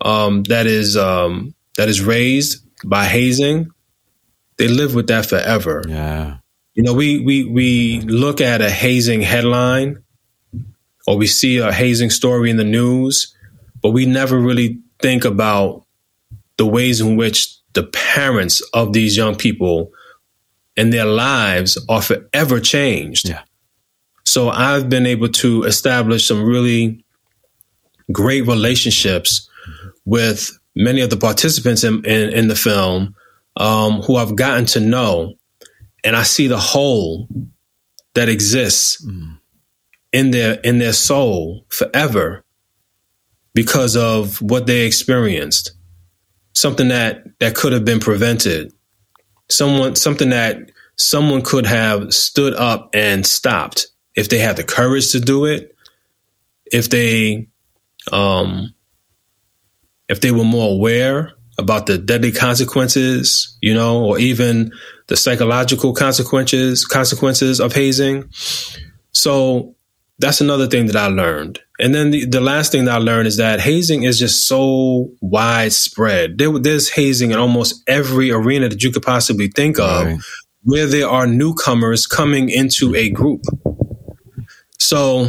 [0.00, 3.70] um, that is, um, that is raised by hazing
[4.60, 5.82] they live with that forever.
[5.88, 6.36] Yeah.
[6.74, 10.02] You know, we we we look at a hazing headline
[11.06, 13.34] or we see a hazing story in the news,
[13.82, 15.86] but we never really think about
[16.58, 19.92] the ways in which the parents of these young people
[20.76, 23.30] and their lives are forever changed.
[23.30, 23.44] Yeah.
[24.26, 27.02] So I've been able to establish some really
[28.12, 29.48] great relationships
[30.04, 33.14] with many of the participants in, in, in the film
[33.56, 35.34] um, who I've gotten to know,
[36.04, 37.28] and I see the hole
[38.14, 39.38] that exists mm.
[40.12, 42.44] in their in their soul forever
[43.54, 45.72] because of what they experienced.
[46.54, 48.72] Something that that could have been prevented.
[49.48, 55.12] Someone something that someone could have stood up and stopped if they had the courage
[55.12, 55.74] to do it.
[56.66, 57.48] If they
[58.12, 58.74] um
[60.10, 64.72] if they were more aware about the deadly consequences, you know, or even
[65.06, 68.28] the psychological consequences consequences of hazing.
[69.12, 69.76] So
[70.18, 71.60] that's another thing that I learned.
[71.78, 75.12] And then the, the last thing that I learned is that hazing is just so
[75.20, 76.38] widespread.
[76.38, 80.18] There, there's hazing in almost every arena that you could possibly think of, right.
[80.64, 83.42] where there are newcomers coming into a group.
[84.78, 85.28] So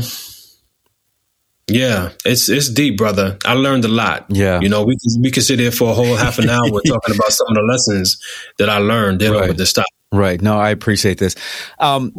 [1.71, 3.37] yeah, it's it's deep, brother.
[3.45, 4.25] I learned a lot.
[4.29, 6.63] Yeah, you know, we can, we can sit here for a whole half an hour
[6.85, 8.21] talking about some of the lessons
[8.57, 9.47] that I learned dealing right.
[9.47, 9.85] with this stuff.
[10.11, 10.41] Right.
[10.41, 11.35] No, I appreciate this,
[11.79, 12.13] um,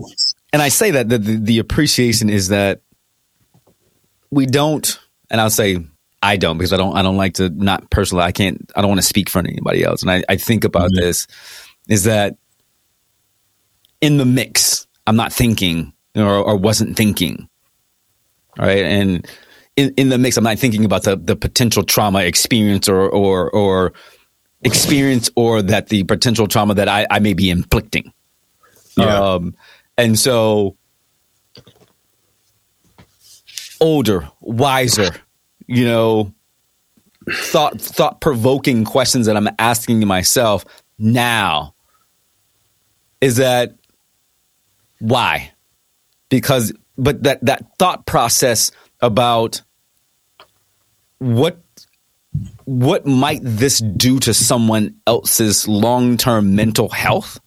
[0.53, 2.83] and I say that the, the the appreciation is that
[4.31, 4.99] we don't,
[5.31, 5.79] and I'll say
[6.23, 8.91] I don't because I don't I don't like to not personally I can't I don't
[8.91, 11.05] want to speak for anybody else, and I, I think about mm-hmm.
[11.05, 11.27] this
[11.89, 12.37] is that
[14.01, 17.49] in the mix I'm not thinking or, or wasn't thinking
[18.59, 18.85] right?
[18.85, 19.27] And
[19.77, 23.51] in, in the mix, I'm not thinking about the, the potential trauma experience or, or,
[23.51, 23.93] or
[24.63, 28.13] experience or that the potential trauma that I, I may be inflicting.
[28.97, 29.19] Yeah.
[29.19, 29.57] Um,
[29.97, 30.77] and so
[33.81, 35.11] older, wiser,
[35.67, 36.33] you know,
[37.31, 40.65] thought thought provoking questions that I'm asking myself
[40.99, 41.75] now
[43.21, 43.77] is that
[44.99, 45.53] why?
[46.29, 49.63] Because but that that thought process about
[51.19, 51.59] what
[52.65, 57.39] what might this do to someone else's long-term mental health?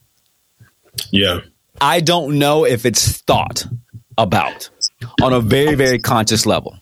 [1.12, 1.39] Yeah.
[1.81, 3.65] I don't know if it's thought
[4.17, 4.69] about
[5.21, 6.77] on a very very conscious level.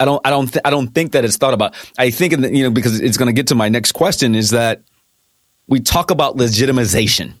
[0.00, 1.74] I don't I don't th- I don't think that it's thought about.
[1.96, 4.50] I think the, you know because it's going to get to my next question is
[4.50, 4.82] that
[5.68, 7.34] we talk about legitimization.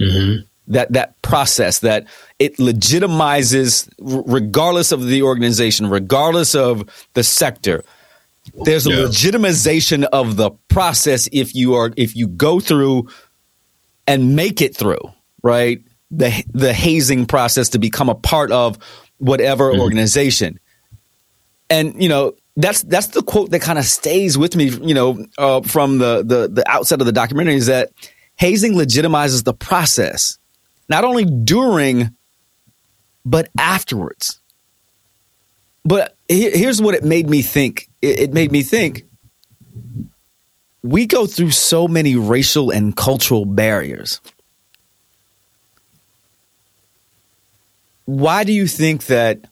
[0.00, 2.06] Mm-hmm that that process that
[2.38, 7.84] it legitimizes regardless of the organization regardless of the sector
[8.64, 9.04] There's a Yeah.
[9.06, 13.08] legitimization of the process if you are if you go through
[14.06, 15.04] and make it through,
[15.42, 15.78] right?
[16.10, 18.78] The the hazing process to become a part of
[19.18, 20.58] whatever organization.
[21.68, 25.24] And you know, that's that's the quote that kind of stays with me, you know,
[25.38, 27.92] uh, from the, the the outset of the documentary is that
[28.36, 30.38] hazing legitimizes the process,
[30.90, 32.14] not only during,
[33.24, 34.40] but afterwards.
[35.84, 37.88] But here's what it made me think.
[38.02, 39.04] It, made me think.
[40.82, 44.20] We go through so many racial and cultural barriers.
[48.04, 49.46] Why do you think that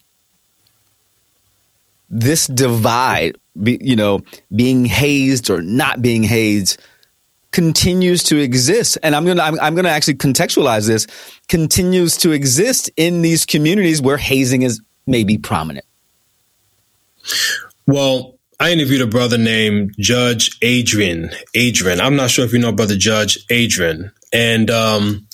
[2.11, 4.21] this divide, you know,
[4.55, 6.81] being hazed or not being hazed,
[7.53, 8.99] continues to exist?
[9.03, 11.07] And I'm gonna I'm, I'm gonna actually contextualize this.
[11.49, 15.87] Continues to exist in these communities where hazing is maybe prominent.
[17.87, 21.31] Well, I interviewed a brother named Judge Adrian.
[21.55, 22.01] Adrian.
[22.01, 24.11] I'm not sure if you know brother Judge Adrian.
[24.33, 25.27] And um,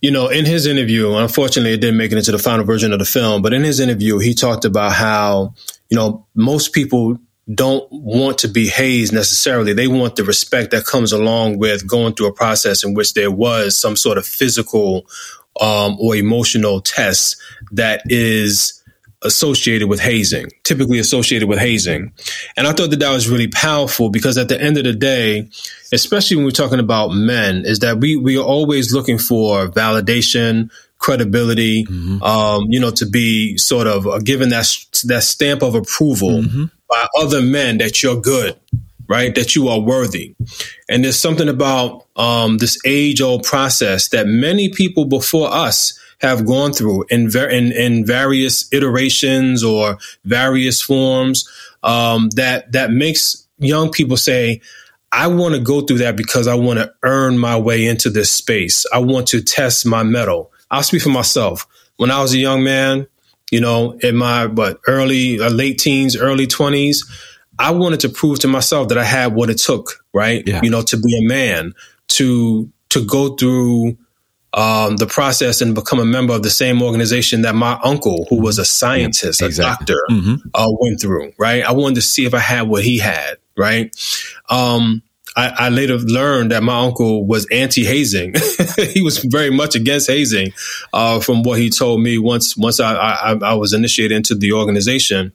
[0.00, 2.98] you know, in his interview, unfortunately it didn't make it into the final version of
[2.98, 5.54] the film, but in his interview he talked about how,
[5.88, 7.18] you know, most people
[7.52, 9.72] don't want to be hazed necessarily.
[9.72, 13.30] They want the respect that comes along with going through a process in which there
[13.30, 15.06] was some sort of physical
[15.60, 17.36] um, or emotional test
[17.72, 18.80] that is
[19.22, 22.12] associated with hazing, typically associated with hazing.
[22.56, 25.48] And I thought that that was really powerful because at the end of the day,
[25.92, 30.70] especially when we're talking about men, is that we, we are always looking for validation,
[30.98, 31.86] credibility,
[32.22, 34.70] um, you know, to be sort of given that,
[35.04, 36.42] that stamp of approval
[36.94, 38.58] by other men that you're good.
[39.06, 40.34] Right, that you are worthy,
[40.88, 46.72] and there's something about um, this age-old process that many people before us have gone
[46.72, 51.46] through in, ver- in, in various iterations or various forms
[51.82, 54.62] um, that that makes young people say,
[55.12, 58.30] "I want to go through that because I want to earn my way into this
[58.32, 58.86] space.
[58.90, 61.66] I want to test my metal." I'll speak for myself.
[61.98, 63.06] When I was a young man,
[63.50, 67.04] you know, in my but early, uh, late teens, early twenties,
[67.58, 70.42] I wanted to prove to myself that I had what it took, right?
[70.46, 70.60] Yeah.
[70.62, 71.74] You know, to be a man,
[72.08, 73.96] to to go through
[74.56, 78.40] um, the process and become a member of the same organization that my uncle, who
[78.40, 79.86] was a scientist, a Exactly.
[79.86, 80.38] doctor, Mhm.
[80.54, 81.32] uh, went through.
[81.38, 83.38] Right, I wanted to see if I had what he had.
[83.56, 83.94] Right.
[84.50, 85.02] Um,
[85.36, 88.34] I, I later learned that my uncle was anti-hazing.
[88.92, 90.52] he was very much against hazing,
[90.92, 94.52] uh, from what he told me once once I, I, I was initiated into the
[94.52, 95.32] organization.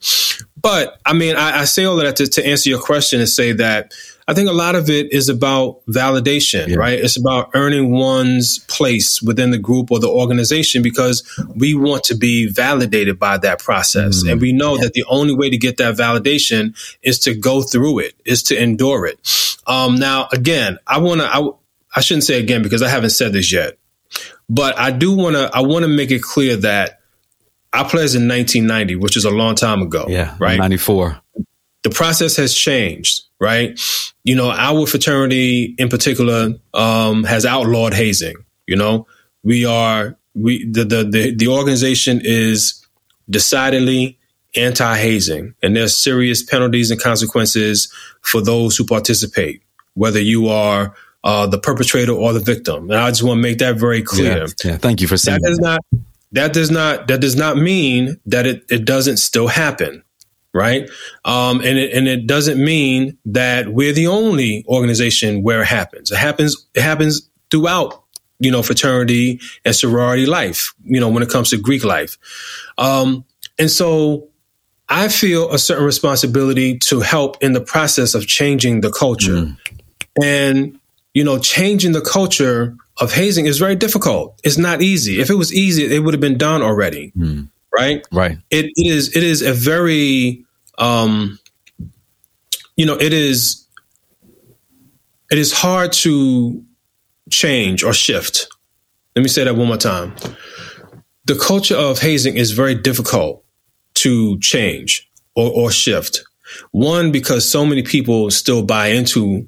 [0.61, 3.51] But I mean, I, I say all that to, to answer your question and say
[3.53, 3.93] that
[4.29, 6.75] I think a lot of it is about validation, Yeah.
[6.75, 6.99] right?
[6.99, 11.23] It's about earning one's place within the group or the organization because
[11.55, 14.21] we want to be validated by that process.
[14.23, 17.99] And we know that the only way to get that validation is to go through
[17.99, 19.17] it, is to endure it.
[19.65, 21.49] Um, now, again, I want to, I,
[21.95, 23.77] I shouldn't say again because I haven't said this yet,
[24.47, 26.99] but I do want to, I want to make it clear that
[27.73, 30.05] I pledged in 1990, which is a long time ago.
[30.07, 31.19] Yeah, Right ninety four.
[31.83, 33.79] the process has changed, right?
[34.23, 38.35] You know, our fraternity in particular um, has outlawed hazing.
[38.67, 39.07] You know,
[39.43, 42.85] we are we the the the, the organization is
[43.29, 44.17] decidedly
[44.55, 49.61] anti-hazing, and there's serious penalties and consequences for those who participate,
[49.93, 52.89] whether you are uh, the perpetrator or the victim.
[52.89, 54.77] And I just want to make that very clear Yeah, yeah.
[54.77, 55.63] Thank you for saying that does that.
[55.63, 60.03] not that does not that does not mean that it, it doesn't still happen
[60.53, 60.89] right?
[61.25, 66.11] Um, and it and it doesn't mean that we're the only organization where it happens.
[66.11, 68.03] It happens it happens throughout
[68.39, 72.17] you know fraternity and sorority life you know when it comes to greek life.
[72.77, 73.25] Um,
[73.57, 74.27] and so
[74.87, 79.45] i feel a certain responsibility to help in the process of changing the culture.
[80.23, 80.79] And
[81.13, 84.39] you know changing the culture of hazing is very difficult.
[84.43, 85.21] It's not easy.
[85.21, 87.11] If it was easy it would have been done already
[87.79, 88.07] right?
[88.11, 88.37] Right.
[88.49, 90.45] it, it is it is a very
[90.77, 91.39] um
[92.75, 93.65] you know it is
[95.31, 96.63] it is hard to
[97.29, 98.47] change or shift.
[99.15, 100.15] Let me say that one more time.
[101.25, 103.43] The culture of hazing is very difficult
[103.95, 106.23] to change or, or shift.
[106.71, 109.47] One because so many people still buy into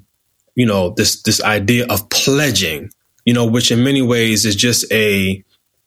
[0.54, 2.90] you know this this idea of pledging
[3.24, 5.42] you know which in many ways is just a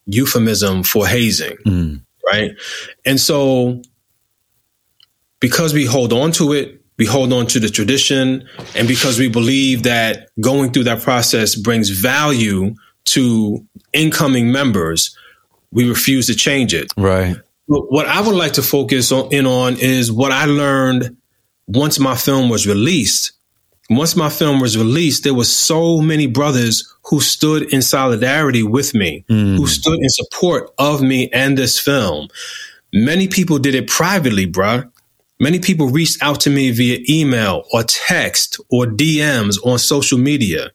[0.06, 1.56] euphemism for hazing.
[1.66, 2.02] Mm.
[2.26, 2.52] Right?
[3.04, 3.82] And so,
[5.40, 9.28] because we hold on to it, we hold on to the tradition, and because we
[9.28, 12.74] believe that going through that process brings value
[13.06, 15.16] to incoming members,
[15.70, 16.92] we refuse to change it.
[16.96, 17.36] Right.
[17.68, 21.16] But What I would like to focus on, in on is what I learned
[21.66, 23.32] once my film was released,
[23.88, 28.94] once my film was released, there were so many brothers who stood in solidarity with
[28.94, 29.56] me, mm.
[29.56, 32.28] who stood in support of me and this film.
[32.92, 34.90] Many people did it privately, bruh.
[35.38, 40.70] Many people reached out to me via email or text or DMs on social media,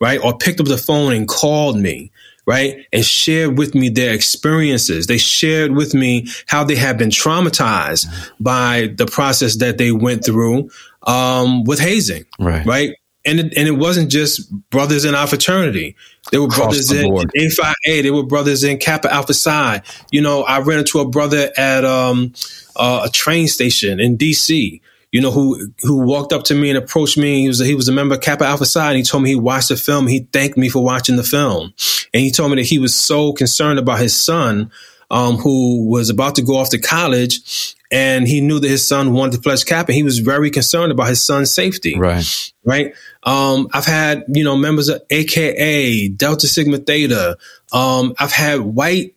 [0.00, 0.18] right?
[0.24, 2.10] Or picked up the phone and called me,
[2.46, 2.86] right?
[2.92, 5.06] And shared with me their experiences.
[5.06, 8.06] They shared with me how they have been traumatized
[8.40, 10.70] by the process that they went through
[11.02, 12.64] um, with hazing, right?
[12.64, 12.94] Right.
[13.24, 15.96] And it, and it wasn't just brothers in our fraternity.
[16.30, 18.02] There were Across brothers the in A Phi A.
[18.02, 19.82] There were brothers in Kappa Alpha Psi.
[20.12, 22.34] You know, I ran into a brother at um,
[22.76, 24.80] uh, a train station in DC.
[25.16, 27.40] You know, who who walked up to me and approached me.
[27.40, 29.30] He was a, he was a member of Kappa Alpha Psi, and he told me
[29.30, 30.06] he watched the film.
[30.06, 31.72] He thanked me for watching the film,
[32.12, 34.70] and he told me that he was so concerned about his son,
[35.10, 39.14] um, who was about to go off to college, and he knew that his son
[39.14, 39.94] wanted to pledge Kappa.
[39.94, 41.98] He was very concerned about his son's safety.
[41.98, 42.52] Right.
[42.62, 42.94] Right.
[43.22, 47.38] Um, I've had, you know, members of AKA, Delta Sigma Theta.
[47.72, 49.14] Um, I've had white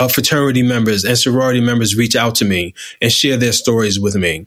[0.00, 4.16] uh, fraternity members and sorority members reach out to me and share their stories with
[4.16, 4.46] me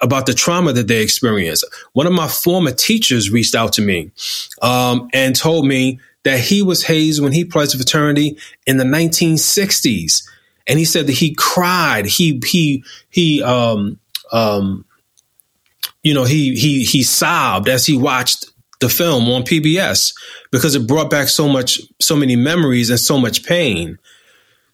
[0.00, 1.64] about the trauma that they experienced.
[1.92, 4.10] One of my former teachers reached out to me
[4.62, 10.22] um, and told me that he was hazed when he pledged fraternity in the 1960s
[10.70, 12.06] and he said that he cried.
[12.06, 13.98] He he he um
[14.32, 14.84] um
[16.02, 18.46] you know he he he sobbed as he watched
[18.80, 20.14] the film on PBS
[20.50, 23.98] because it brought back so much so many memories and so much pain.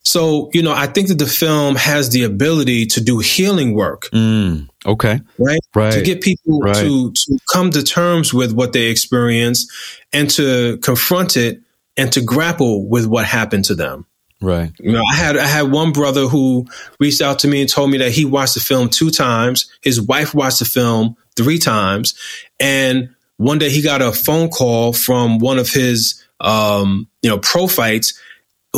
[0.07, 4.09] So, you know, I think that the film has the ability to do healing work.
[4.13, 5.21] Mm, okay.
[5.37, 5.59] Right?
[5.75, 5.93] Right.
[5.95, 6.77] To get people right.
[6.77, 9.69] to, to come to terms with what they experience
[10.13, 11.61] and to confront it
[11.97, 14.07] and to grapple with what happened to them.
[14.41, 14.71] Right.
[14.79, 16.67] You know, I had I had one brother who
[17.01, 19.69] reached out to me and told me that he watched the film two times.
[19.83, 22.15] His wife watched the film three times,
[22.61, 27.39] and one day he got a phone call from one of his um, you know
[27.39, 28.21] prophytes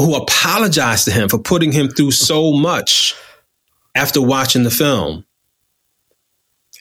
[0.04, 3.14] who apologized to him for putting him through so much
[3.94, 5.24] after watching the film.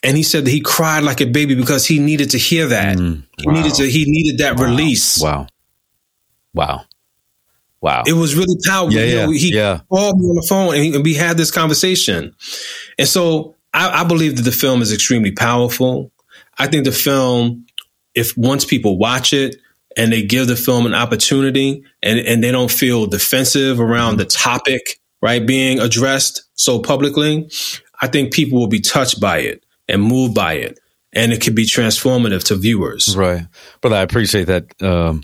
[0.04, 2.98] And he said that he cried like a baby because he needed to hear that.
[2.98, 3.54] Mm, wow.
[3.54, 4.66] He needed to he needed that wow.
[4.66, 5.22] release.
[5.22, 5.48] Wow.
[6.54, 6.86] Wow.
[7.82, 8.04] Wow.
[8.06, 8.94] It was really powerful.
[8.94, 9.80] Yeah, yeah, you know, he yeah.
[9.90, 12.36] called me on the phone and, he, and, we had this conversation.
[12.98, 16.12] And so I, I believe that the film is extremely powerful.
[16.58, 17.66] I think the film,
[18.16, 19.58] if once people watch it
[19.98, 24.26] and they give the film an opportunity and, and they don't feel defensive around the
[24.26, 27.50] topic, right, being addressed so publicly,
[28.02, 30.80] I think people will be touched by it and moved by it.
[31.14, 33.16] And it could be transformative to viewers.
[33.18, 33.48] Right.
[33.82, 34.82] But I appreciate that.
[34.82, 35.24] Um,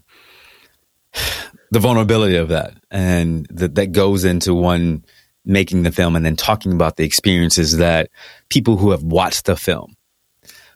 [1.72, 5.04] the vulnerability of that and that that goes into one
[5.44, 8.10] making the film and then talking about the experiences that
[8.50, 9.96] people who have watched the film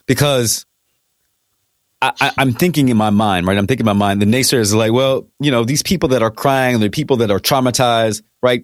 [0.07, 0.65] because
[2.01, 3.57] I, am thinking in my mind, right?
[3.57, 6.21] I'm thinking in my mind, the naysayers is like, well, you know, these people that
[6.21, 8.63] are crying, the people that are traumatized, right?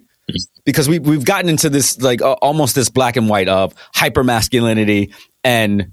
[0.64, 4.22] Because we, we've gotten into this, like, uh, almost this black and white of hyper
[4.22, 5.12] masculinity
[5.42, 5.92] and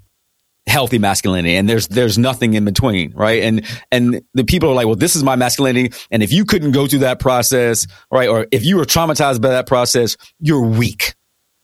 [0.67, 4.85] healthy masculinity and there's there's nothing in between right and and the people are like
[4.85, 8.45] well this is my masculinity and if you couldn't go through that process right or
[8.51, 11.15] if you were traumatized by that process you're weak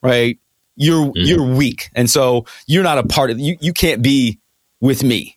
[0.02, 0.40] right
[0.76, 1.12] you're mm-hmm.
[1.16, 4.40] you're weak and so you're not a part of you you can't be
[4.82, 5.37] with me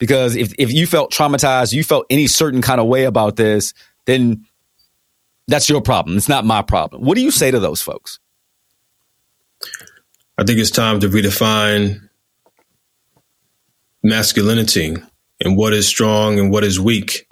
[0.00, 3.72] because if if you felt traumatized you felt any certain kind of way about this
[4.06, 4.44] then
[5.46, 8.18] that's your problem it's not my problem what do you say to those folks
[10.36, 12.00] i think it's time to redefine
[14.02, 14.96] masculinity
[15.40, 17.26] and what is strong and what is weak,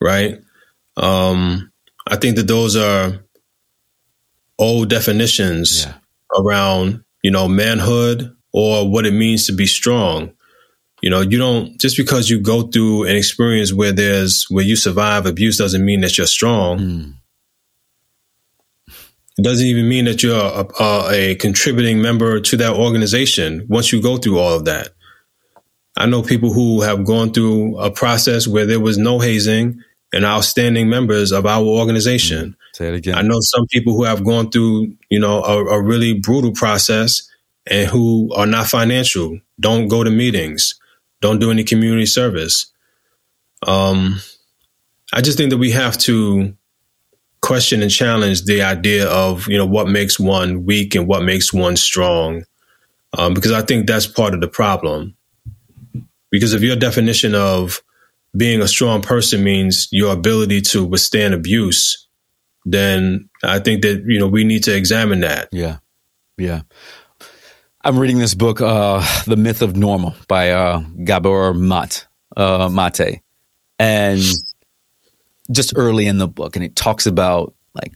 [0.00, 0.40] right?
[0.96, 1.72] Um,
[2.06, 3.20] I think that those are
[4.58, 5.94] old definitions yeah.
[6.40, 10.32] around, you know, manhood or what it means to be strong.
[11.00, 14.76] You know, you don't just because you go through an experience where there's where you
[14.76, 16.78] survive abuse doesn't mean that you're strong.
[16.78, 17.14] Mm.
[19.38, 23.92] It doesn't even mean that you're a, a, a contributing member to that organization once
[23.92, 24.88] you go through all of that.
[25.96, 29.82] I know people who have gone through a process where there was no hazing
[30.12, 32.56] and outstanding members of our organization.
[32.72, 33.14] Say it again.
[33.14, 37.28] I know some people who have gone through, you know, a, a really brutal process
[37.66, 40.78] and who are not financial, don't go to meetings,
[41.20, 42.72] don't do any community service.
[43.66, 44.20] Um,
[45.12, 46.54] I just think that we have to
[47.40, 51.52] question and challenge the idea of, you know, what makes one weak and what makes
[51.52, 52.44] one strong.
[53.16, 55.16] Um, because I think that's part of the problem.
[56.30, 57.82] Because if your definition of
[58.36, 62.06] being a strong person means your ability to withstand abuse,
[62.66, 65.48] then I think that, you know, we need to examine that.
[65.52, 65.78] Yeah.
[66.36, 66.62] Yeah.
[67.82, 72.06] I'm reading this book, uh, The Myth of Normal by uh, Gabor Mat,
[72.36, 73.20] uh, Mate.
[73.78, 74.20] And
[75.50, 77.94] just early in the book, and it talks about like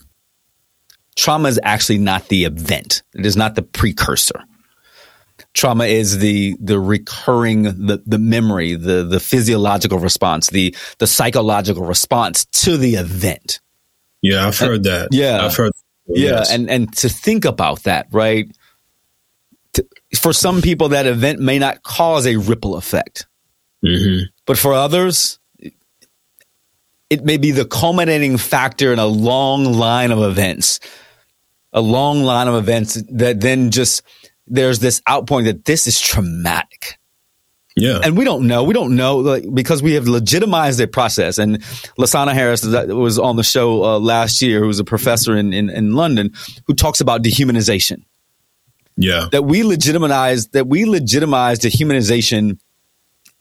[1.17, 3.03] trauma is actually not the event.
[3.15, 4.45] It is not the precursor.
[5.55, 11.85] Trauma is the the recurring the the memory, the the physiological response, the the psychological
[11.85, 13.61] response to the event.
[14.23, 15.09] Yeah, I've heard that.
[15.11, 15.73] Yeah, I've heard.
[16.07, 16.53] Yeah, yes.
[16.53, 18.47] and and to think about that, right?
[20.15, 23.27] For some people, that event may not cause a ripple effect,
[23.85, 24.25] mm-hmm.
[24.47, 25.39] but for others,
[27.09, 30.81] it may be the culminating factor in a long line of events,
[31.73, 34.03] a long line of events that then just
[34.47, 36.99] there's this outpouring that this is traumatic.
[37.75, 38.01] Yeah.
[38.05, 38.65] And we don't know.
[38.65, 41.39] We don't know like, because we have legitimized the process.
[41.39, 41.63] And
[41.99, 45.71] Lasana Harris was on the show uh, last year, who was a professor in, in,
[45.71, 46.33] in London,
[46.67, 48.05] who talks about dehumanization.
[48.97, 49.29] Yeah.
[49.33, 52.59] That we legitimize that we legitimize dehumanization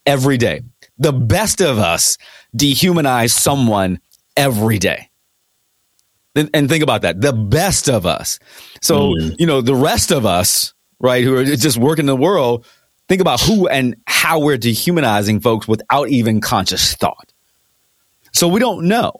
[0.06, 0.62] every day
[1.02, 2.16] the best of us
[2.56, 4.00] dehumanize someone
[4.36, 5.10] every day.
[6.34, 7.20] And, think about that.
[7.20, 8.38] The best of us.
[8.80, 9.36] So, mm.
[9.38, 12.64] you know, the rest of us, right, who are just working in the world,
[13.06, 17.32] think about who and how we're dehumanizing folks without even conscious thought.
[18.32, 19.12] So we don't know.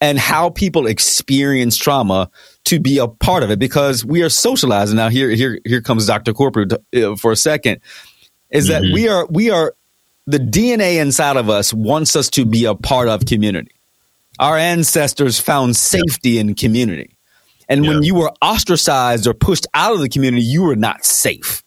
[0.00, 2.30] And how people experience trauma
[2.64, 4.96] to be a part of it because we are socializing.
[4.96, 6.32] Now here, here, here comes Dr.
[6.32, 7.80] Corprew uh, for a second.
[8.50, 8.84] Is mm-hmm.
[8.86, 9.74] that we are we are
[10.26, 13.72] the DNA inside of us wants us to be a part of community.
[14.38, 17.16] Our ancestors found safety in community.
[17.68, 17.90] And yeah.
[17.90, 21.63] when you were ostracized or pushed out of the community, you were not safe.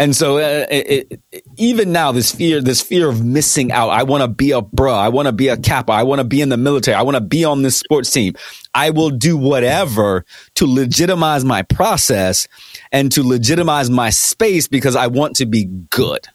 [0.00, 3.90] And so, uh, it, it, even now, this fear, this fear of missing out.
[3.90, 4.94] I want to be a bro.
[4.94, 5.92] I want to be a kappa.
[5.92, 6.94] I want to be in the military.
[6.94, 8.32] I want to be on this sports team.
[8.74, 10.24] I will do whatever
[10.54, 12.48] to legitimize my process
[12.90, 16.26] and to legitimize my space because I want to be good.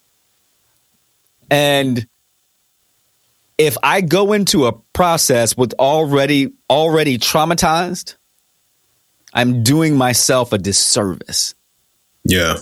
[1.49, 2.07] And
[3.57, 8.13] if I go into a process with already already traumatized,
[9.33, 11.55] I'm doing myself a disservice.
[12.25, 12.57] Yeah.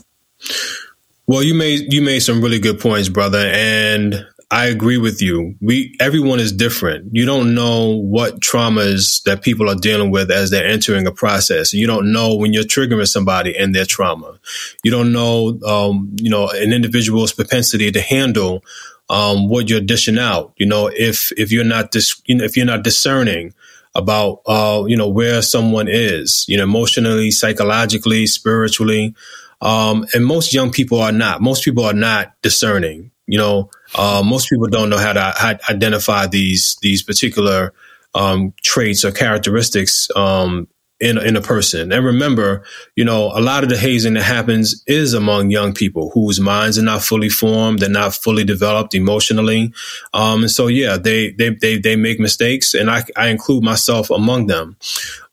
[1.28, 5.56] Well, you made you made some really good points, brother, and I agree with you.
[5.62, 7.10] We everyone is different.
[7.16, 11.74] You don't know what traumas that people are dealing with as they're entering a process.
[11.74, 14.38] You don't know when you're triggering somebody and their trauma.
[14.84, 18.64] You don't know, um, you know, an individual's propensity to handle
[19.10, 20.54] um, what you're dishing out.
[20.58, 23.54] You know, if if you're not dis- you know, if you're not discerning
[23.96, 29.16] about uh, you know where someone is, you know, emotionally, psychologically, spiritually.
[29.64, 31.42] Um, and most young people are not.
[31.42, 33.12] Most people are not discerning.
[33.26, 37.74] You know, uh, most people don't know how to how identify these these particular
[38.14, 40.68] um, traits or characteristics um,
[41.00, 41.94] in in a person.
[41.94, 42.66] And remember,
[42.98, 46.78] you know, a lot of the hazing that happens is among young people whose minds
[46.78, 49.74] are not fully formed, they're not fully developed emotionally.
[50.14, 54.10] Um, and so, yeah, they they they they make mistakes, and I I include myself
[54.10, 54.76] among them.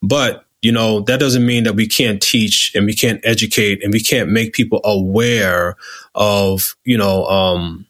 [0.00, 3.92] But you know, that doesn't mean that we can't teach and we can't educate and
[3.92, 5.76] we can't make people aware
[6.14, 7.86] of, you know, um,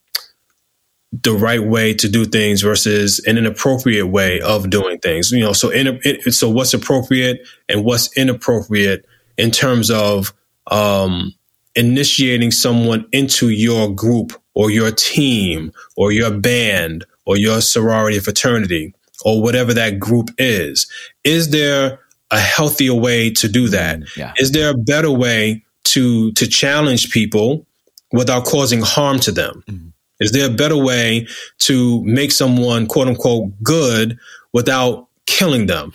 [1.12, 5.32] the right way to do things versus an inappropriate way of doing things.
[5.32, 6.00] You know, so in,
[6.30, 9.04] so what's appropriate and what's inappropriate
[9.36, 10.32] in terms of
[10.68, 11.34] um,
[11.74, 18.94] initiating someone into your group or your team or your band or your sorority fraternity
[19.24, 20.88] or whatever that group is.
[21.24, 21.98] Is there
[22.30, 24.00] a healthier way to do that?
[24.00, 24.32] Mm, yeah.
[24.38, 27.66] Is there a better way to to challenge people
[28.12, 29.64] without causing harm to them?
[29.68, 29.88] Mm-hmm.
[30.20, 31.26] Is there a better way
[31.60, 34.18] to make someone quote unquote good
[34.52, 35.92] without killing them?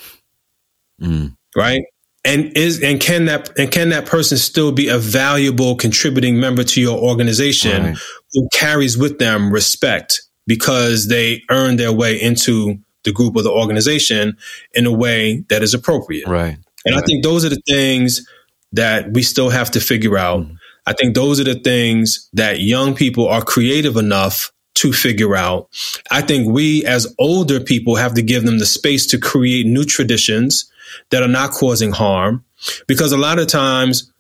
[1.01, 1.35] Mm.
[1.55, 1.83] Right?
[2.23, 6.63] And is and can that and can that person still be a valuable contributing member
[6.63, 7.97] to your organization right.
[8.33, 13.51] who carries with them respect because they earn their way into the group or the
[13.51, 14.37] organization
[14.73, 16.27] in a way that is appropriate.
[16.27, 16.57] Right.
[16.85, 17.03] And right.
[17.03, 18.27] I think those are the things
[18.73, 20.41] that we still have to figure out.
[20.41, 20.57] Mm.
[20.85, 25.69] I think those are the things that young people are creative enough to figure out.
[26.11, 29.85] I think we as older people have to give them the space to create new
[29.85, 30.69] traditions
[31.09, 32.43] that are not causing harm
[32.87, 34.11] because a lot of times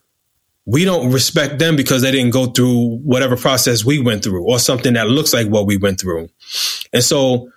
[0.65, 4.57] we don't respect them because they didn't go through whatever process we went through or
[4.57, 6.27] something that looks like what we went through.
[6.91, 7.49] And so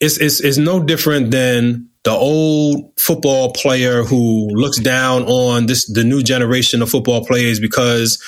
[0.00, 5.84] it's, it's, it's no different than the old football player who looks down on this
[5.86, 8.22] the new generation of football players because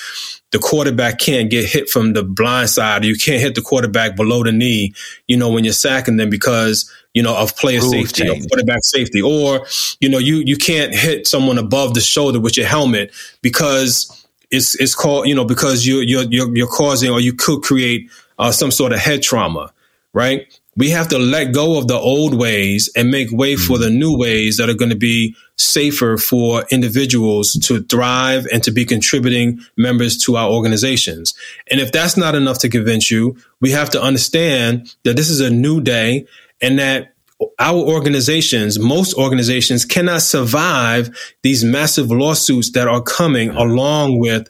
[0.51, 3.05] the quarterback can't get hit from the blind side.
[3.05, 4.93] You can't hit the quarterback below the knee,
[5.27, 8.45] you know, when you're sacking them because, you know, of player Rule safety change.
[8.45, 9.21] or quarterback safety.
[9.21, 9.65] Or,
[9.99, 14.75] you know, you you can't hit someone above the shoulder with your helmet because it's
[14.75, 18.51] it's called you know because you you're you're, you're causing or you could create uh,
[18.51, 19.71] some sort of head trauma,
[20.13, 20.59] right?
[20.77, 24.17] We have to let go of the old ways and make way for the new
[24.17, 29.59] ways that are going to be safer for individuals to thrive and to be contributing
[29.75, 31.33] members to our organizations.
[31.69, 35.41] And if that's not enough to convince you, we have to understand that this is
[35.41, 36.25] a new day
[36.61, 37.13] and that
[37.59, 41.09] our organizations, most organizations cannot survive
[41.41, 44.47] these massive lawsuits that are coming along with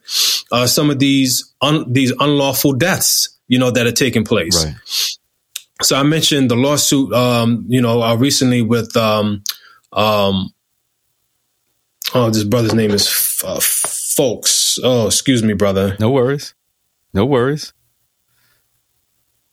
[0.51, 4.65] uh, some of these un- these unlawful deaths, you know, that are taking place.
[4.65, 4.75] Right.
[5.81, 9.43] So I mentioned the lawsuit, um, you know, uh, recently with, um,
[9.93, 10.53] um,
[12.13, 14.77] oh, this brother's name is F- uh, Folks.
[14.83, 15.95] Oh, excuse me, brother.
[15.99, 16.53] No worries.
[17.13, 17.73] No worries.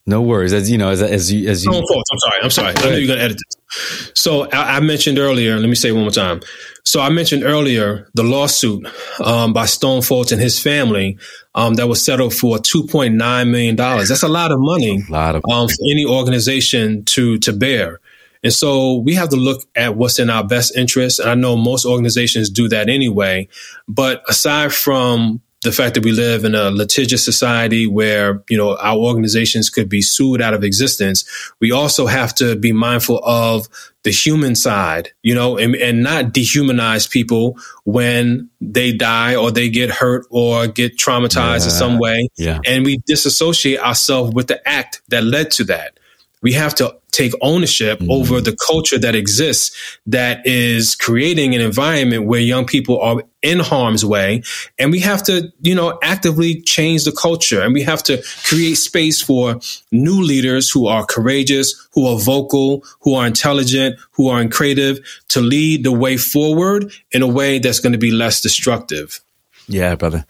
[0.09, 0.55] No worries.
[0.55, 1.71] As you know, as as you as you.
[1.71, 2.11] Oh, Folks.
[2.11, 2.41] I'm sorry.
[2.43, 2.75] I'm sorry.
[2.75, 4.13] I know you're gonna edit this.
[4.15, 5.59] So I, I mentioned earlier.
[5.59, 6.41] Let me say it one more time.
[6.83, 8.89] So I mentioned earlier the lawsuit
[9.23, 11.19] um, by Stone Foltz and his family
[11.55, 13.77] um, that was settled for $2.9 million.
[13.77, 18.01] That's a lot of money A lot of um, for any organization to to bear.
[18.43, 21.19] And so we have to look at what's in our best interest.
[21.19, 23.49] And I know most organizations do that anyway.
[23.87, 28.77] But aside from the fact that we live in a litigious society where, you know,
[28.77, 31.25] our organizations could be sued out of existence,
[31.61, 33.67] we also have to be mindful of
[34.05, 39.69] the human side, you know, and, and not dehumanize people when they die or they
[39.69, 42.29] get hurt or get traumatized in some way.
[42.37, 42.61] yeah.
[42.65, 45.99] And we disassociate ourselves with the act that led to that.
[46.43, 48.11] We have to take ownership Mhm.
[48.11, 49.73] over the culture that exists
[50.07, 54.43] that is creating an environment where young people are in harm's way.
[54.79, 58.77] And we have to, you know, actively change the culture and we have to create
[58.77, 59.59] space for
[59.91, 65.41] new leaders who are courageous, who are vocal, who are intelligent, who are creative to
[65.41, 69.21] lead the way forward in a way that's going to be less destructive.
[69.69, 70.25] Yeah, brother.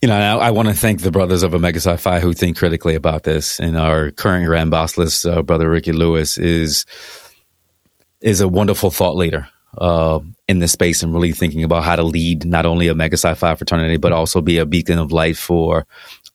[0.00, 2.94] You know, I, I want to thank the brothers of Omega Phi who think critically
[2.94, 3.58] about this.
[3.58, 6.86] And our current Grand Basileus, uh, brother Ricky Lewis, is
[8.20, 12.04] is a wonderful thought leader uh, in this space and really thinking about how to
[12.04, 15.86] lead not only a Omega Phi fraternity, but also be a beacon of light for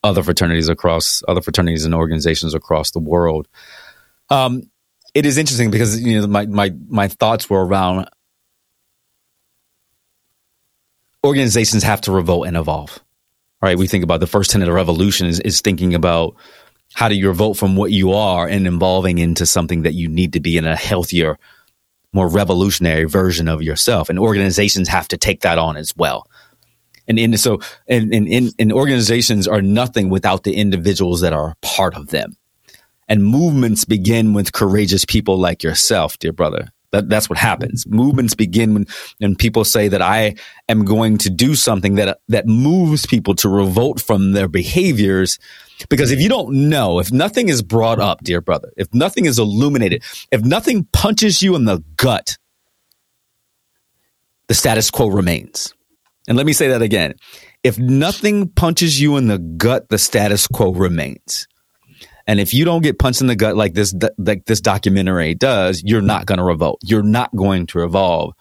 [0.04, 3.48] other fraternities across other fraternities and organizations across the world.
[4.28, 4.70] Um,
[5.14, 8.08] it is interesting because you know my my my thoughts were around
[11.24, 12.98] organizations have to revolt and evolve.
[13.60, 13.78] Right?
[13.78, 16.34] We think about the first tenet of revolution is, is thinking about
[16.94, 20.32] how do you revolt from what you are and evolving into something that you need
[20.32, 21.38] to be in a healthier,
[22.12, 24.10] more revolutionary version of yourself.
[24.10, 26.28] And organizations have to take that on as well.
[27.08, 31.54] And in, so, and, and, and, and organizations are nothing without the individuals that are
[31.62, 32.36] part of them.
[33.08, 36.72] And movements begin with courageous people like yourself, dear brother.
[36.92, 37.86] That, that's what happens.
[37.86, 38.86] Movements begin when,
[39.18, 40.34] when people say that I
[40.68, 45.38] am going to do something that that moves people to revolt from their behaviors.
[45.88, 49.38] Because if you don't know, if nothing is brought up, dear brother, if nothing is
[49.38, 52.36] illuminated, if nothing punches you in the gut,
[54.48, 55.74] the status quo remains.
[56.28, 57.14] And let me say that again.
[57.64, 61.48] If nothing punches you in the gut, the status quo remains.
[62.26, 65.82] And if you don't get punched in the gut like this, like this documentary does,
[65.84, 66.80] you're not going to revolt.
[66.84, 68.34] You're not going to evolve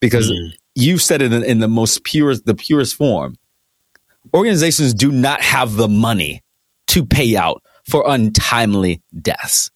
[0.00, 0.52] because Mm.
[0.74, 3.36] you said it in, in the most purest, the purest form.
[4.34, 6.42] Organizations do not have the money
[6.88, 9.70] to pay out for untimely deaths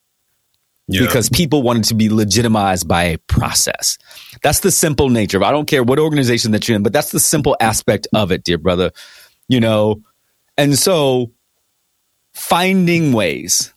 [0.89, 1.03] Yeah.
[1.03, 3.97] because people wanted to be legitimized by a process.
[4.43, 5.37] That's the simple nature.
[5.37, 8.33] of I don't care what organization that you're in, but that's the simple aspect of
[8.33, 8.91] it, dear brother.
[9.49, 10.03] You know,
[10.59, 11.31] and so
[12.41, 13.75] finding ways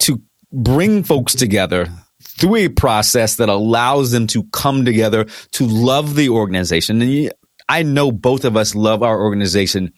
[0.00, 0.20] to
[0.52, 1.88] bring folks together
[2.22, 7.00] through a process that allows them to come together to love the organization.
[7.00, 7.32] And
[7.68, 9.92] I know both of us love our organization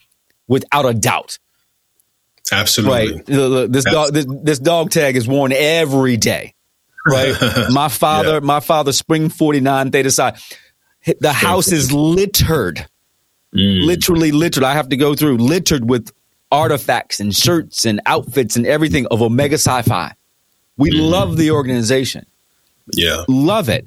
[0.46, 1.38] without a doubt.
[2.52, 3.16] Absolutely.
[3.16, 3.26] Right.
[3.72, 6.54] This dog, this, this dog tag is worn every day.
[7.06, 7.34] Right.
[7.70, 8.40] my father, Yeah.
[8.40, 10.34] my father, Spring 49 Theta Psi.
[11.20, 12.86] The house is littered,
[13.54, 13.86] Mm.
[13.86, 14.64] literally littered.
[14.64, 16.10] I have to go through littered with
[16.54, 20.12] artifacts and shirts and outfits and everything of Omega Psi Phi.
[20.76, 21.00] We mm-hmm.
[21.00, 22.26] love the organization,
[22.92, 23.24] Yeah.
[23.28, 23.86] love it,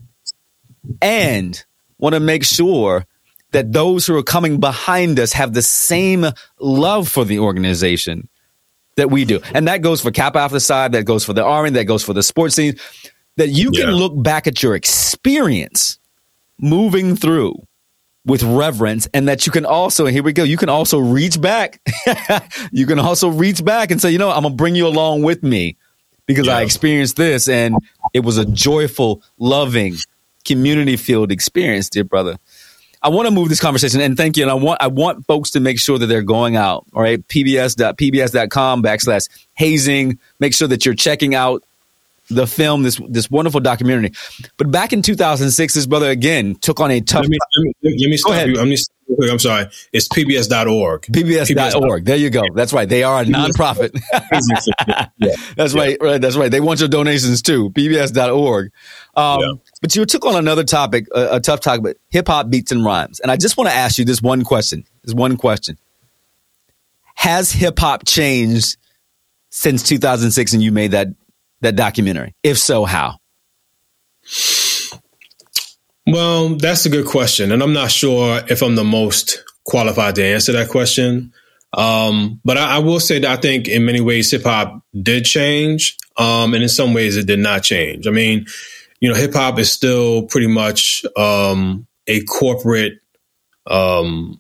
[1.02, 1.64] and
[1.98, 3.06] want to make sure
[3.52, 6.26] that those who are coming behind us have the same
[6.60, 8.28] love for the organization
[8.98, 9.40] that we do.
[9.54, 12.14] And that goes for Kappa Alpha Psi, that goes for the Army, that goes for
[12.14, 12.76] the sports scene,
[13.38, 13.96] that you can Yeah.
[13.96, 16.00] look back at your experience
[16.60, 17.56] moving through
[18.28, 21.42] with reverence and that you can also, and here we go, you can also reach
[21.42, 21.82] back.
[22.72, 25.24] you can also reach back and say, you know, I'm going to bring you along
[25.24, 25.78] with me
[26.28, 27.78] because I experienced this and
[28.14, 29.96] it was a joyful, loving,
[30.46, 32.38] community filled experience, dear brother.
[33.02, 34.44] I want to move this conversation and thank you.
[34.44, 36.86] And I want I want folks to make sure that they're going out.
[36.94, 40.20] All right, pbs.pbs.com backslash hazing.
[40.40, 41.64] Make sure that you're checking out
[42.30, 44.12] the film, this this wonderful documentary.
[44.58, 47.24] But back in 2006, this brother again took on a tough.
[47.24, 48.60] Let me, let me, let me stop you.
[48.60, 48.74] I'm,
[49.32, 49.68] I'm sorry.
[49.94, 51.04] It's pbs.org.
[51.04, 52.06] PBS.org.
[52.06, 52.44] There you go.
[52.54, 52.88] That's right.
[52.88, 53.98] They are a nonprofit.
[55.18, 55.36] yeah.
[55.56, 55.82] That's yeah.
[55.82, 55.98] right.
[56.02, 56.22] Right.
[56.22, 56.52] That's right.
[56.52, 57.70] They want your donations too.
[57.72, 58.72] PBS.org.
[59.16, 59.48] Um, yeah.
[59.82, 62.84] But you took on another topic, a, a tough topic, but hip hop beats and
[62.84, 63.20] rhymes.
[63.20, 64.84] And I just want to ask you this one question.
[65.04, 65.78] This one question.
[67.16, 68.78] Has hip hop changed
[69.50, 71.08] since 2006 and you made that
[71.62, 72.34] that documentary?
[72.44, 73.18] If so, how?
[76.06, 77.52] Well, that's a good question.
[77.52, 81.34] And I'm not sure if I'm the most qualified to answer that question.
[81.74, 85.26] Um, but I, I, will say that I think in many ways hip hop did
[85.26, 85.98] change.
[86.16, 88.08] Um, and in some ways it did not change.
[88.08, 88.46] I mean,
[89.00, 93.00] you know, hip hop is still pretty much um, a corporate
[93.68, 94.40] um,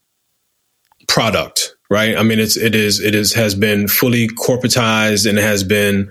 [1.07, 2.17] product, right?
[2.17, 6.09] I mean, it's it is it is has been fully corporatized and has been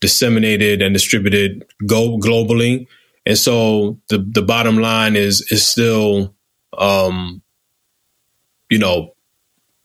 [0.00, 2.86] disseminated and distributed go globally.
[3.26, 6.34] And so the the bottom line is is still
[6.76, 7.42] um,
[8.70, 9.14] you know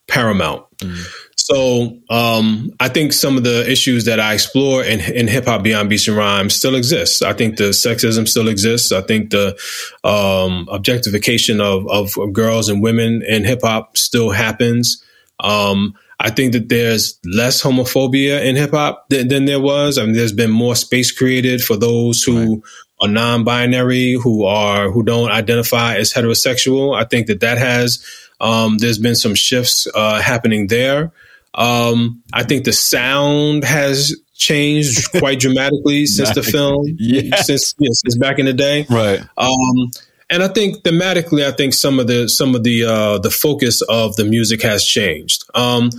[0.07, 0.65] paramount.
[0.79, 1.05] Mm.
[1.35, 5.63] So um, I think some of the issues that I explore in, in hip hop
[5.63, 7.21] beyond beats and rhymes still exists.
[7.21, 8.91] I think the sexism still exists.
[8.93, 9.57] I think the
[10.05, 15.03] um, objectification of, of girls and women in hip hop still happens.
[15.39, 19.97] Um, I think that there's less homophobia in hip hop than, than, there was.
[19.97, 22.61] I mean, there's been more space created for those who right.
[23.01, 26.97] are non-binary, who are who don't identify as heterosexual.
[26.97, 28.05] I think that that has
[28.39, 31.11] um, there's been some shifts uh, happening there.
[31.55, 37.35] Um, I think the sound has changed quite dramatically since the film, yeah.
[37.41, 39.19] since yeah, since back in the day, right?
[39.37, 39.91] Um,
[40.29, 43.81] and I think thematically, I think some of the some of the uh, the focus
[43.81, 45.43] of the music has changed.
[45.53, 45.89] Um,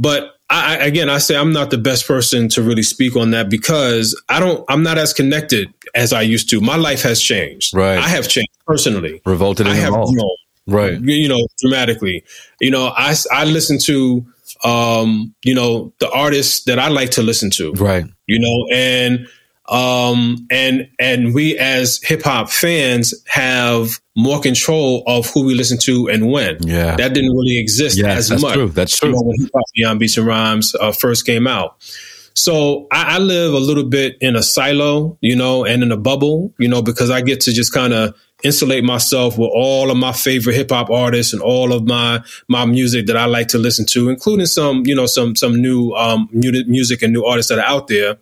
[0.00, 3.48] but I, again, I say I'm not the best person to really speak on that
[3.48, 4.64] because I don't.
[4.68, 6.60] I'm not as connected as I used to.
[6.60, 7.72] My life has changed.
[7.72, 7.98] Right.
[7.98, 9.22] I have changed personally.
[9.24, 9.68] Revolted.
[9.68, 10.36] I have grown.
[10.66, 11.00] Right.
[11.00, 12.24] You know, dramatically.
[12.60, 14.26] You know, I I listen to
[14.64, 17.72] um, you know, the artists that I like to listen to.
[17.72, 18.04] Right.
[18.26, 19.28] You know, and
[19.70, 25.78] um and and we as hip hop fans have more control of who we listen
[25.78, 26.58] to and when.
[26.60, 26.96] Yeah.
[26.96, 28.54] That didn't really exist yes, as that's much.
[28.54, 28.68] True.
[28.68, 29.10] That's true.
[29.10, 31.76] You know, when hip hop beyond beats and rhymes uh, first came out.
[32.34, 35.96] So I, I, live a little bit in a silo, you know, and in a
[35.96, 39.96] bubble, you know, because I get to just kind of insulate myself with all of
[39.96, 43.58] my favorite hip hop artists and all of my my music that I like to
[43.58, 47.58] listen to, including some you know some some new um, music and new artists that
[47.58, 48.18] are out there.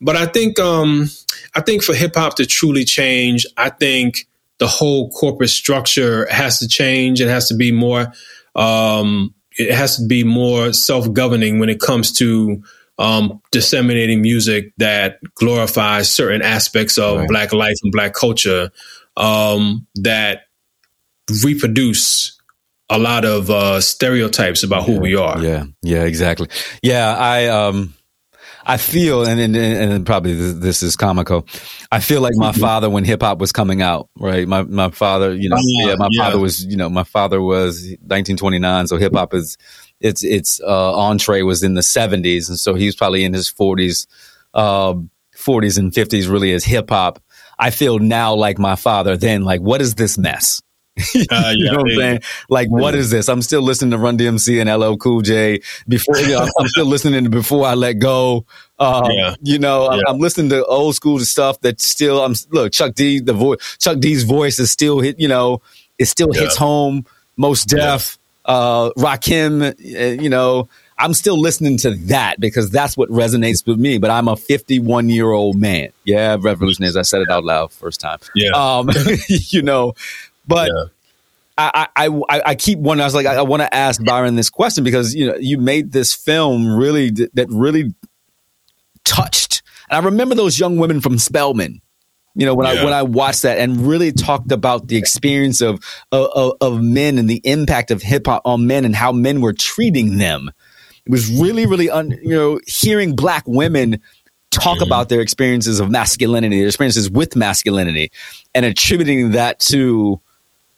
[0.00, 1.10] But I think um,
[1.54, 4.26] I think for hip hop to truly change, I think
[4.58, 7.20] the whole corporate structure has to change.
[7.20, 8.12] It has to be more.
[8.54, 12.62] Um, it has to be more self governing when it comes to
[12.98, 17.28] um, disseminating music that glorifies certain aspects of right.
[17.28, 18.70] Black life and Black culture
[19.16, 20.42] um, that
[21.44, 22.40] reproduce
[22.90, 25.42] a lot of uh, stereotypes about yeah, who we are.
[25.42, 26.48] Yeah, yeah, exactly.
[26.82, 27.94] Yeah, I um,
[28.68, 31.46] I feel, and and, and probably this is comical.
[31.90, 32.60] I feel like my mm-hmm.
[32.60, 34.46] father when hip hop was coming out, right?
[34.46, 36.24] My my father, you know, uh, yeah, my yeah.
[36.24, 39.56] father was, you know, my father was 1929, so hip hop is
[40.00, 43.50] its its uh, entree was in the 70s, and so he was probably in his
[43.50, 44.06] 40s,
[44.52, 44.94] uh,
[45.34, 47.22] 40s and 50s, really as hip hop.
[47.58, 50.60] I feel now like my father then, like, what is this mess?
[51.30, 52.20] Uh, you know what I'm saying?
[52.48, 53.28] Like, what is this?
[53.28, 55.60] I'm still listening to Run DMC and LL Cool J.
[55.86, 58.46] Before, you know, I'm still listening to Before I Let Go.
[58.78, 59.34] Um, yeah.
[59.42, 60.02] You know, yeah.
[60.06, 62.22] I'm, listening to old school stuff that still.
[62.22, 63.20] I'm look Chuck D.
[63.20, 65.18] The voice, Chuck D's voice is still hit.
[65.18, 65.62] You know,
[65.98, 66.42] it still yeah.
[66.42, 67.04] hits home.
[67.36, 69.62] Mos Def, uh, Rakim.
[69.62, 70.68] Uh, you know,
[70.98, 73.98] I'm still listening to that because that's what resonates with me.
[73.98, 75.90] But I'm a 51 year old man.
[76.04, 76.96] Yeah, revolutionaries.
[76.96, 78.18] I said it out loud first time.
[78.34, 78.50] Yeah.
[78.50, 78.90] Um,
[79.28, 79.94] you know,
[80.48, 80.68] but.
[80.68, 80.84] Yeah.
[81.60, 83.02] I, I, I, I keep wondering.
[83.02, 85.58] I was like, I, I want to ask Byron this question because you know you
[85.58, 87.94] made this film really that really
[89.04, 89.62] touched.
[89.90, 91.80] And I remember those young women from Spelman.
[92.36, 92.80] you know when yeah.
[92.80, 95.80] I when I watched that and really talked about the experience of
[96.12, 99.52] of, of men and the impact of hip hop on men and how men were
[99.52, 100.52] treating them.
[101.04, 104.00] It was really really un, you know hearing black women
[104.50, 104.84] talk mm-hmm.
[104.84, 108.12] about their experiences of masculinity, their experiences with masculinity,
[108.54, 110.20] and attributing that to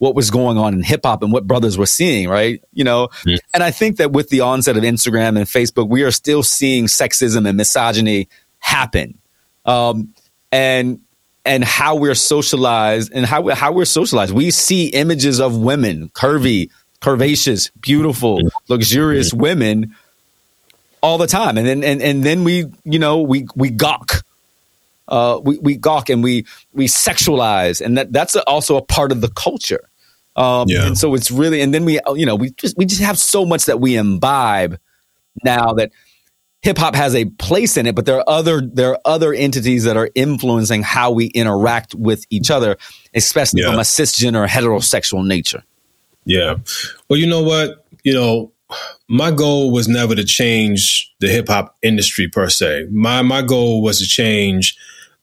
[0.01, 2.65] what was going on in hip hop and what brothers were seeing, right?
[2.73, 3.37] You know, mm-hmm.
[3.53, 6.87] and I think that with the onset of Instagram and Facebook, we are still seeing
[6.87, 8.29] sexism and misogyny
[8.61, 9.19] happen.
[9.67, 10.15] Um,
[10.51, 11.01] and
[11.45, 14.33] and how we're socialized and how how we're socialized.
[14.33, 16.71] We see images of women, curvy,
[17.03, 19.95] curvaceous, beautiful, luxurious women
[21.03, 21.59] all the time.
[21.59, 24.25] And then and, and then we, you know, we we gawk.
[25.09, 29.21] Uh, we, we gawk and we we sexualize and that that's also a part of
[29.21, 29.90] the culture.
[30.37, 30.87] Um, Yeah.
[30.87, 33.45] and so it's really and then we you know we just we just have so
[33.45, 34.79] much that we imbibe
[35.45, 35.91] now that
[36.63, 39.85] hip hop has a place in it, but there are other there are other entities
[39.85, 42.77] that are influencing how we interact with each other,
[43.15, 43.71] especially Yeah.
[43.71, 45.63] from a cisgender heterosexual nature.
[46.25, 46.57] Yeah.
[47.09, 47.85] Well, you know what?
[48.05, 48.53] You know,
[49.09, 52.87] my goal was never to change the hip hop industry per se.
[52.93, 54.77] My my goal was to change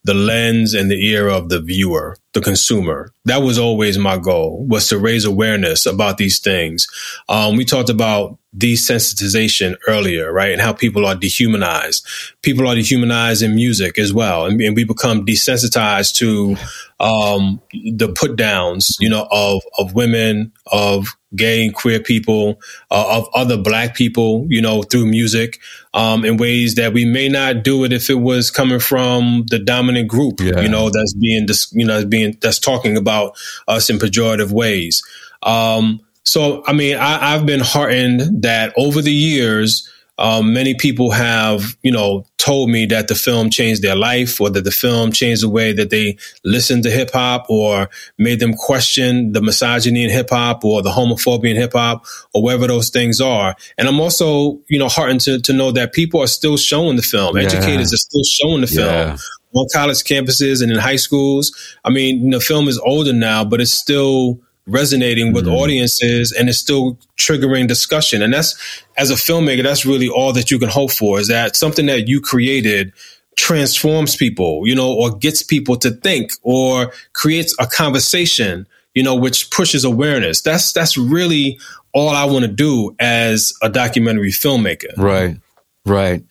[0.03, 3.11] the lens and the ear of the viewer, the consumer.
[3.25, 6.87] That was always my goal was to raise awareness about these things.
[7.27, 10.51] Um, we talked about desensitization earlier, right?
[10.51, 12.07] And how people are dehumanized.
[12.43, 14.45] People are dehumanized in music as well.
[14.45, 16.55] And, and we become desensitized to
[17.03, 22.59] um, the put downs, you know, of, of women, of gay and queer people,
[22.89, 25.59] uh, of other black people, you know, through music,
[25.93, 29.59] um, in ways that we may not do it if it was coming from the
[29.59, 30.61] dominant group, Yeah.
[30.61, 33.35] you know, that's being, dis- you know, being, that's talking about
[33.67, 35.03] us in pejorative ways.
[35.43, 39.89] Um, so, I mean, I, I've been heartened that over the years,
[40.19, 44.49] um, many people have, you know, told me that the film changed their life or
[44.49, 48.53] that the film changed the way that they listened to hip hop or made them
[48.53, 52.89] question the misogyny in hip hop or the homophobia in hip hop or whatever those
[52.89, 53.55] things are.
[53.77, 57.03] And I'm also, you know, heartened to, to know that people are still showing the
[57.03, 57.37] film.
[57.37, 57.43] Yeah.
[57.43, 59.17] Educators are still showing the film Yeah.
[59.53, 61.51] on college campuses and in high schools.
[61.83, 65.55] I mean, the film is older now, but it's still resonating with mm-hmm.
[65.55, 68.21] audiences and it's still triggering discussion.
[68.21, 71.55] And that's, as a filmmaker, that's really all that you can hope for is that
[71.55, 72.93] something that you created
[73.35, 79.15] transforms people, you know, or gets people to think or creates a conversation, you know,
[79.15, 80.41] which pushes awareness.
[80.41, 81.59] That's, that's really
[81.93, 84.95] all I want to do as a documentary filmmaker.
[84.97, 85.37] Right.
[85.85, 86.23] Right.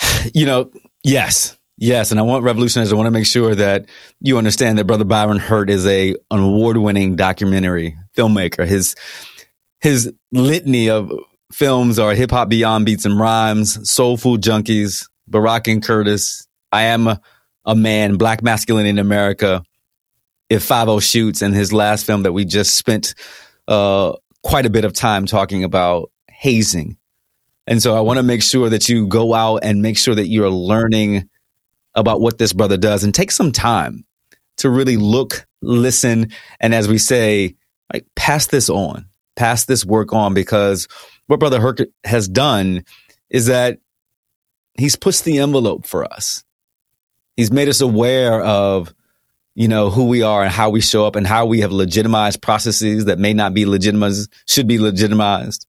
[0.34, 0.70] You know,
[1.02, 1.57] yes.
[1.80, 2.92] Yes, and I want revolutionaries.
[2.92, 3.86] I want to make sure that
[4.20, 8.66] you understand that Brother Byron Hurt is a an award-winning documentary filmmaker.
[8.66, 8.96] His
[9.80, 11.12] his litany of
[11.52, 16.82] films are Hip Hop Beyond Beats and Rhymes, Soul Food Junkies, Barack and Curtis, I
[16.82, 17.20] Am a,
[17.64, 19.62] a Man, Black Masculine in America,
[20.50, 23.14] If 50 Shoots, and his last film that we just spent
[23.68, 26.96] uh, quite a bit of time talking about, Hazing.
[27.68, 30.26] And so I want to make sure that you go out and make sure that
[30.26, 31.28] you're learning
[31.98, 34.04] about what this brother does and take some time
[34.58, 36.30] to really look, listen,
[36.60, 37.54] and as we say,
[37.92, 40.88] like pass this on, pass this work on because
[41.26, 42.84] what Brother Hurt has done
[43.30, 43.78] is that
[44.74, 46.44] he's pushed the envelope for us.
[47.36, 48.92] He's made us aware of,
[49.54, 52.42] you know, who we are and how we show up and how we have legitimized
[52.42, 55.66] processes that may not be legitimized, should be legitimized.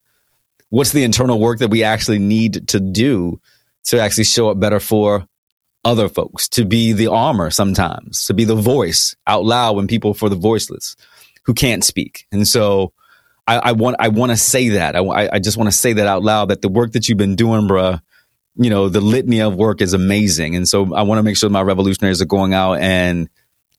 [0.69, 3.39] What's the internal work that we actually need to do
[3.85, 5.27] to actually show up better for
[5.89, 10.13] other folks, to be the armor sometimes, to be the voice out loud when people
[10.13, 10.95] for the voiceless
[11.45, 12.27] who can't speak.
[12.31, 12.93] And so
[13.47, 14.95] I, I want I want to say that.
[14.95, 17.35] I, I just want to say that out loud that the work that you've been
[17.35, 17.99] doing, bruh,
[18.55, 20.55] you know, the litany of work is amazing.
[20.55, 23.27] And so I want to make sure my revolutionaries are going out and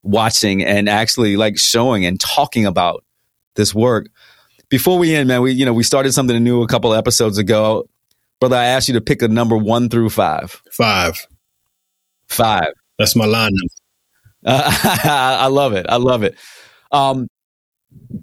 [0.02, 3.04] watching and actually like showing and talking about
[3.54, 4.08] this work.
[4.68, 7.88] Before we end, man, we you know we started something new a couple episodes ago.
[8.40, 10.60] Brother, I asked you to pick a number one through five.
[10.72, 11.26] Five.
[12.30, 12.72] Five.
[12.98, 13.50] That's my line.
[14.44, 14.62] Uh,
[15.42, 15.86] I love it.
[15.88, 16.36] I love it.
[16.92, 17.28] Um,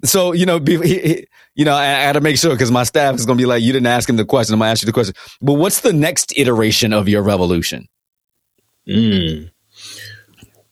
[0.04, 2.70] so you know, be, he, he- you know, I, I got to make sure because
[2.70, 4.54] my staff is going to be like, you didn't ask him the question.
[4.54, 5.14] I'm going to ask you the question.
[5.42, 7.88] But what's the next iteration of your revolution?
[8.88, 9.50] Mm.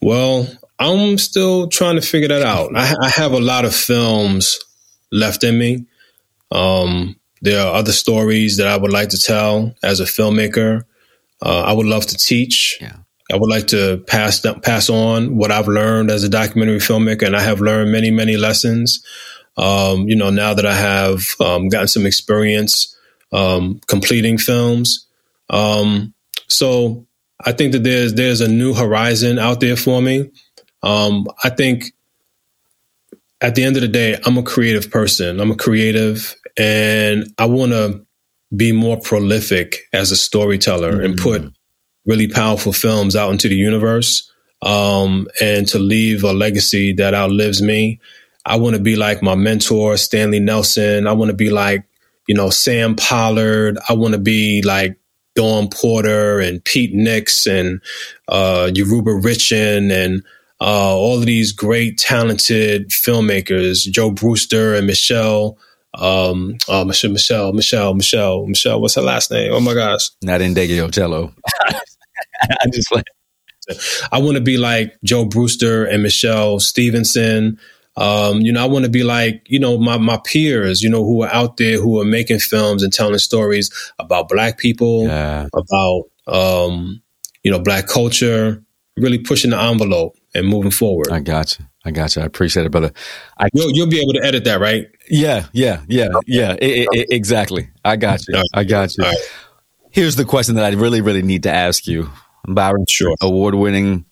[0.00, 0.46] Well,
[0.78, 2.70] I'm still trying to figure that out.
[2.76, 4.60] I, I have a lot of films
[5.10, 5.86] left in me.
[6.52, 10.84] Um, there are other stories that I would like to tell as a filmmaker.
[11.42, 12.78] Uh, I would love to teach.
[12.80, 12.96] Yeah.
[13.32, 17.36] I would like to pass pass on what I've learned as a documentary filmmaker, and
[17.36, 19.04] I have learned many, many lessons.
[19.56, 22.96] Um, you know, now that I have um, gotten some experience
[23.32, 25.06] um, completing films,
[25.50, 26.14] um,
[26.46, 27.06] so
[27.44, 30.30] I think that there's there's a new horizon out there for me.
[30.82, 31.92] Um, I think
[33.40, 35.40] at the end of the day, I'm a creative person.
[35.40, 38.06] I'm a creative, and I want to
[38.54, 41.52] be more prolific as a storyteller and put
[42.06, 44.30] really powerful films out into the universe,
[44.62, 48.00] um, and to leave a legacy that outlives me.
[48.44, 51.06] I want to be like my mentor, Stanley Nelson.
[51.06, 51.84] I want to be like,
[52.28, 53.78] you know, Sam Pollard.
[53.88, 54.96] I want to be like
[55.34, 57.80] Dawn Porter and Pete Nicks and
[58.28, 60.22] uh, Yoruba Richen and
[60.60, 65.58] uh, all of these great, talented filmmakers, Joe Brewster and Michelle.
[65.94, 68.80] Um, oh, Michelle, Michelle, Michelle, Michelle, Michelle.
[68.80, 69.52] What's her last name?
[69.52, 71.34] Oh my gosh, not Indegio Cello.
[72.42, 73.04] I just like.
[74.12, 77.58] I want to be like Joe Brewster and Michelle Stephenson.
[77.96, 81.02] Um, you know, I want to be like, you know, my, my peers, you know,
[81.02, 85.48] who are out there who are making films and telling stories about black people, yeah.
[85.54, 87.02] about, um,
[87.42, 88.62] you know, black culture,
[88.96, 91.10] really pushing the envelope and moving forward.
[91.10, 91.64] I got you.
[91.84, 92.22] I got you.
[92.22, 92.92] I appreciate it, brother.
[93.38, 94.88] I, you'll, you'll be able to edit that, right?
[95.08, 96.52] Yeah, yeah, yeah, yeah.
[96.60, 97.70] It, it, exactly.
[97.84, 98.42] I got you.
[98.52, 99.04] I got you.
[99.96, 102.10] Here's the question that I really, really need to ask you,
[102.46, 102.84] Byron.
[102.86, 103.14] Sure.
[103.22, 104.04] Award winning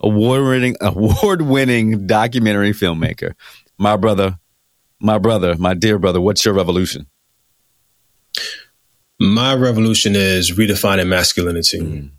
[0.00, 3.34] award winning award winning documentary filmmaker.
[3.76, 4.38] My brother,
[4.98, 7.06] my brother, my dear brother, what's your revolution?
[9.20, 11.80] My revolution is redefining masculinity.
[11.80, 12.10] Mm.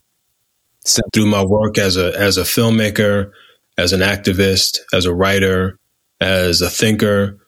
[1.11, 3.31] Through my work as a as a filmmaker,
[3.79, 5.79] as an activist, as a writer,
[6.21, 7.39] as a thinker,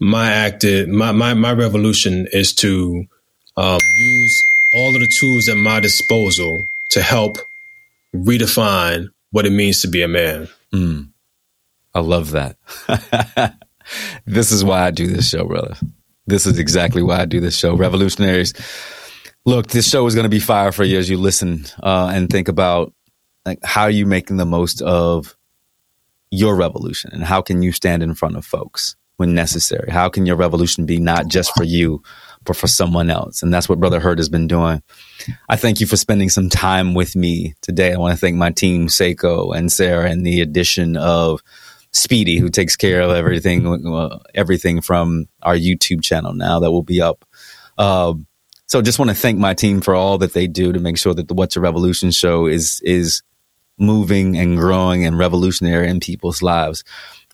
[0.00, 3.04] my active my my, my revolution is to
[3.58, 7.38] um, use all of the tools at my disposal to help
[8.14, 10.48] redefine what it means to be a man.
[10.72, 11.10] Mm.
[11.94, 12.56] I love that.
[14.26, 15.76] this is why I do this show, brother.
[16.26, 17.74] This is exactly why I do this show.
[17.76, 18.54] Revolutionaries.
[19.44, 22.30] Look, this show is going to be fire for you as you listen uh, and
[22.30, 22.92] think about
[23.44, 25.36] like how are you making the most of
[26.30, 29.90] your revolution and how can you stand in front of folks when necessary?
[29.90, 32.02] How can your revolution be not just for you,
[32.44, 33.42] but for someone else?
[33.42, 34.82] And that's what Brother Hurt has been doing.
[35.48, 37.92] I thank you for spending some time with me today.
[37.92, 41.40] I want to thank my team, Seiko and Sarah, and the addition of
[41.92, 46.82] Speedy, who takes care of everything, uh, everything from our YouTube channel now that will
[46.82, 47.24] be up.
[47.76, 48.14] Uh,
[48.66, 51.12] so just want to thank my team for all that they do to make sure
[51.12, 53.22] that the What's a Revolution show is is
[53.78, 56.84] moving and growing and revolutionary in people's lives.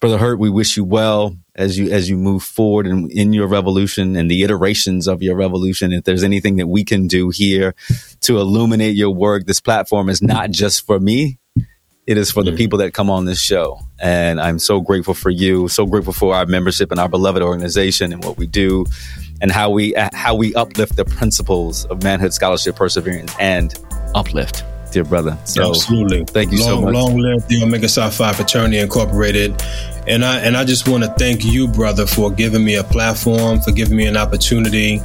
[0.01, 3.49] Brother Hurt, we wish you well as you as you move forward in, in your
[3.49, 5.93] revolution and the iterations of your revolution.
[5.93, 7.75] If there's anything that we can do here
[8.21, 11.39] to illuminate your work, this platform is not just for me.
[12.07, 13.81] It is for the people that come on this show.
[14.01, 18.15] And I'm so grateful for you, so grateful for our membership and our beloved organization
[18.15, 18.87] and what we do
[19.43, 23.79] and how we how we uplift the principles of manhood scholarship, perseverance, and
[24.15, 25.39] uplift dear brother.
[25.45, 26.25] So Absolutely.
[26.25, 26.95] Thank you long, so much.
[26.95, 29.61] Long live the Omega Psi Phi Fraternity Incorporated.
[30.07, 33.61] And I and I just want to thank you, brother, for giving me a platform,
[33.61, 35.01] for giving me an opportunity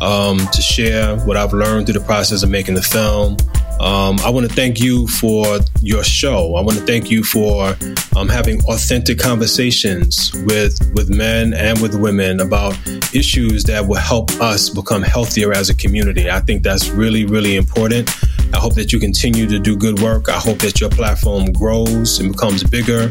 [0.00, 3.36] um, to share what I've learned through the process of making the film.
[3.80, 6.54] Um, I want to thank you for your show.
[6.54, 7.76] I want to thank you for
[8.16, 12.74] um, having authentic conversations with with men and with women about
[13.14, 16.30] issues that will help us become healthier as a community.
[16.30, 18.10] I think that's really really important.
[18.52, 20.28] I hope that you continue to do good work.
[20.28, 23.10] I hope that your platform grows and becomes bigger,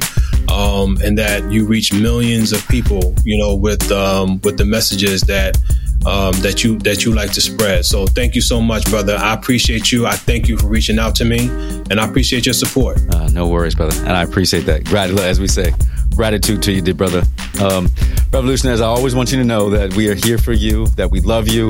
[0.50, 3.14] um, and that you reach millions of people.
[3.24, 5.58] You know, with um, with the messages that
[6.06, 7.86] um, that you that you like to spread.
[7.86, 9.16] So thank you so much, brother.
[9.16, 10.06] I appreciate you.
[10.06, 11.50] I thank you for reaching out to me,
[11.90, 13.00] and I appreciate your support.
[13.14, 14.86] Uh, no worries, brother, and I appreciate that.
[14.86, 15.74] Gratitude, as we say,
[16.16, 17.24] gratitude to you, dear brother.
[17.62, 17.90] Um,
[18.36, 21.22] Revolutionaries, I always want you to know that we are here for you, that we
[21.22, 21.70] love you,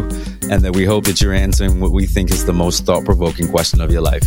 [0.49, 3.47] and that we hope that you're answering what we think is the most thought provoking
[3.47, 4.23] question of your life.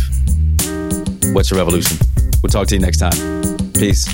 [1.33, 1.97] What's your revolution?
[2.41, 3.11] We'll talk to you next time.
[3.73, 4.07] Peace.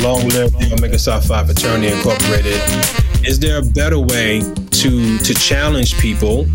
[0.00, 1.18] long live the Omega Psi
[1.84, 3.28] Incorporated.
[3.28, 4.40] Is there a better way
[4.82, 6.46] to to challenge people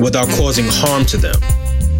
[0.00, 1.36] without causing harm to them?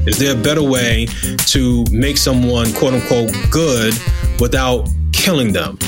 [0.07, 1.07] Is there a better way
[1.49, 3.95] to make someone quote unquote good
[4.41, 5.79] without killing them?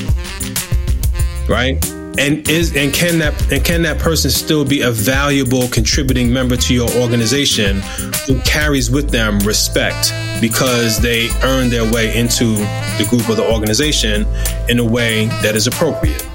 [1.49, 1.82] Right?
[2.18, 6.57] and is and can that and can that person still be a valuable contributing member
[6.57, 7.80] to your organization
[8.26, 12.57] who carries with them respect because they earn their way into
[12.99, 14.26] the group of the organization
[14.68, 16.26] in a way that is appropriate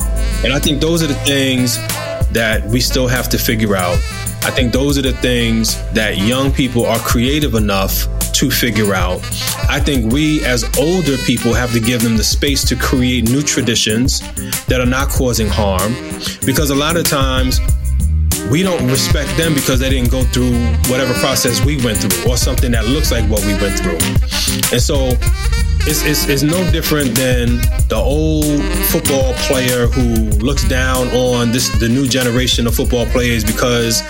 [0.45, 1.77] and i think those are the things
[2.33, 3.95] that we still have to figure out
[4.43, 9.19] i think those are the things that young people are creative enough to figure out.
[9.69, 13.41] I think we as older people have to give them the space to create new
[13.41, 14.19] traditions
[14.65, 15.93] that are not causing harm
[16.45, 17.59] because a lot of times
[18.51, 20.53] we don't respect them because they didn't go through
[20.91, 23.99] whatever process we went through or something that looks like what we went through.
[24.73, 25.11] And so
[25.85, 27.57] it's, it's, it's no different than
[27.89, 33.43] the old football player who looks down on this the new generation of football players
[33.43, 34.01] because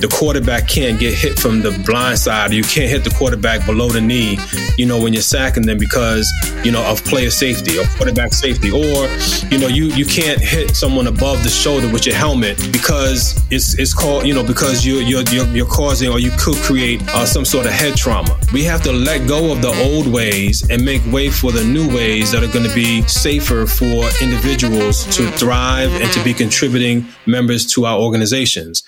[0.00, 2.52] the quarterback can't get hit from the blind side.
[2.52, 4.38] You can't hit the quarterback below the knee,
[4.78, 6.30] you know, when you're sacking them because,
[6.64, 8.70] you know, of player safety or quarterback safety.
[8.70, 9.06] Or,
[9.50, 13.78] you know, you, you can't hit someone above the shoulder with your helmet because it's
[13.78, 17.26] it's called, you know, because you're you're you're, you're causing or you could create uh,
[17.26, 18.38] some sort of head trauma.
[18.52, 21.94] We have to let go of the old ways and make way for the new
[21.94, 27.06] ways that are going to be safer for individuals to thrive and to be contributing
[27.26, 28.82] members to our organizations.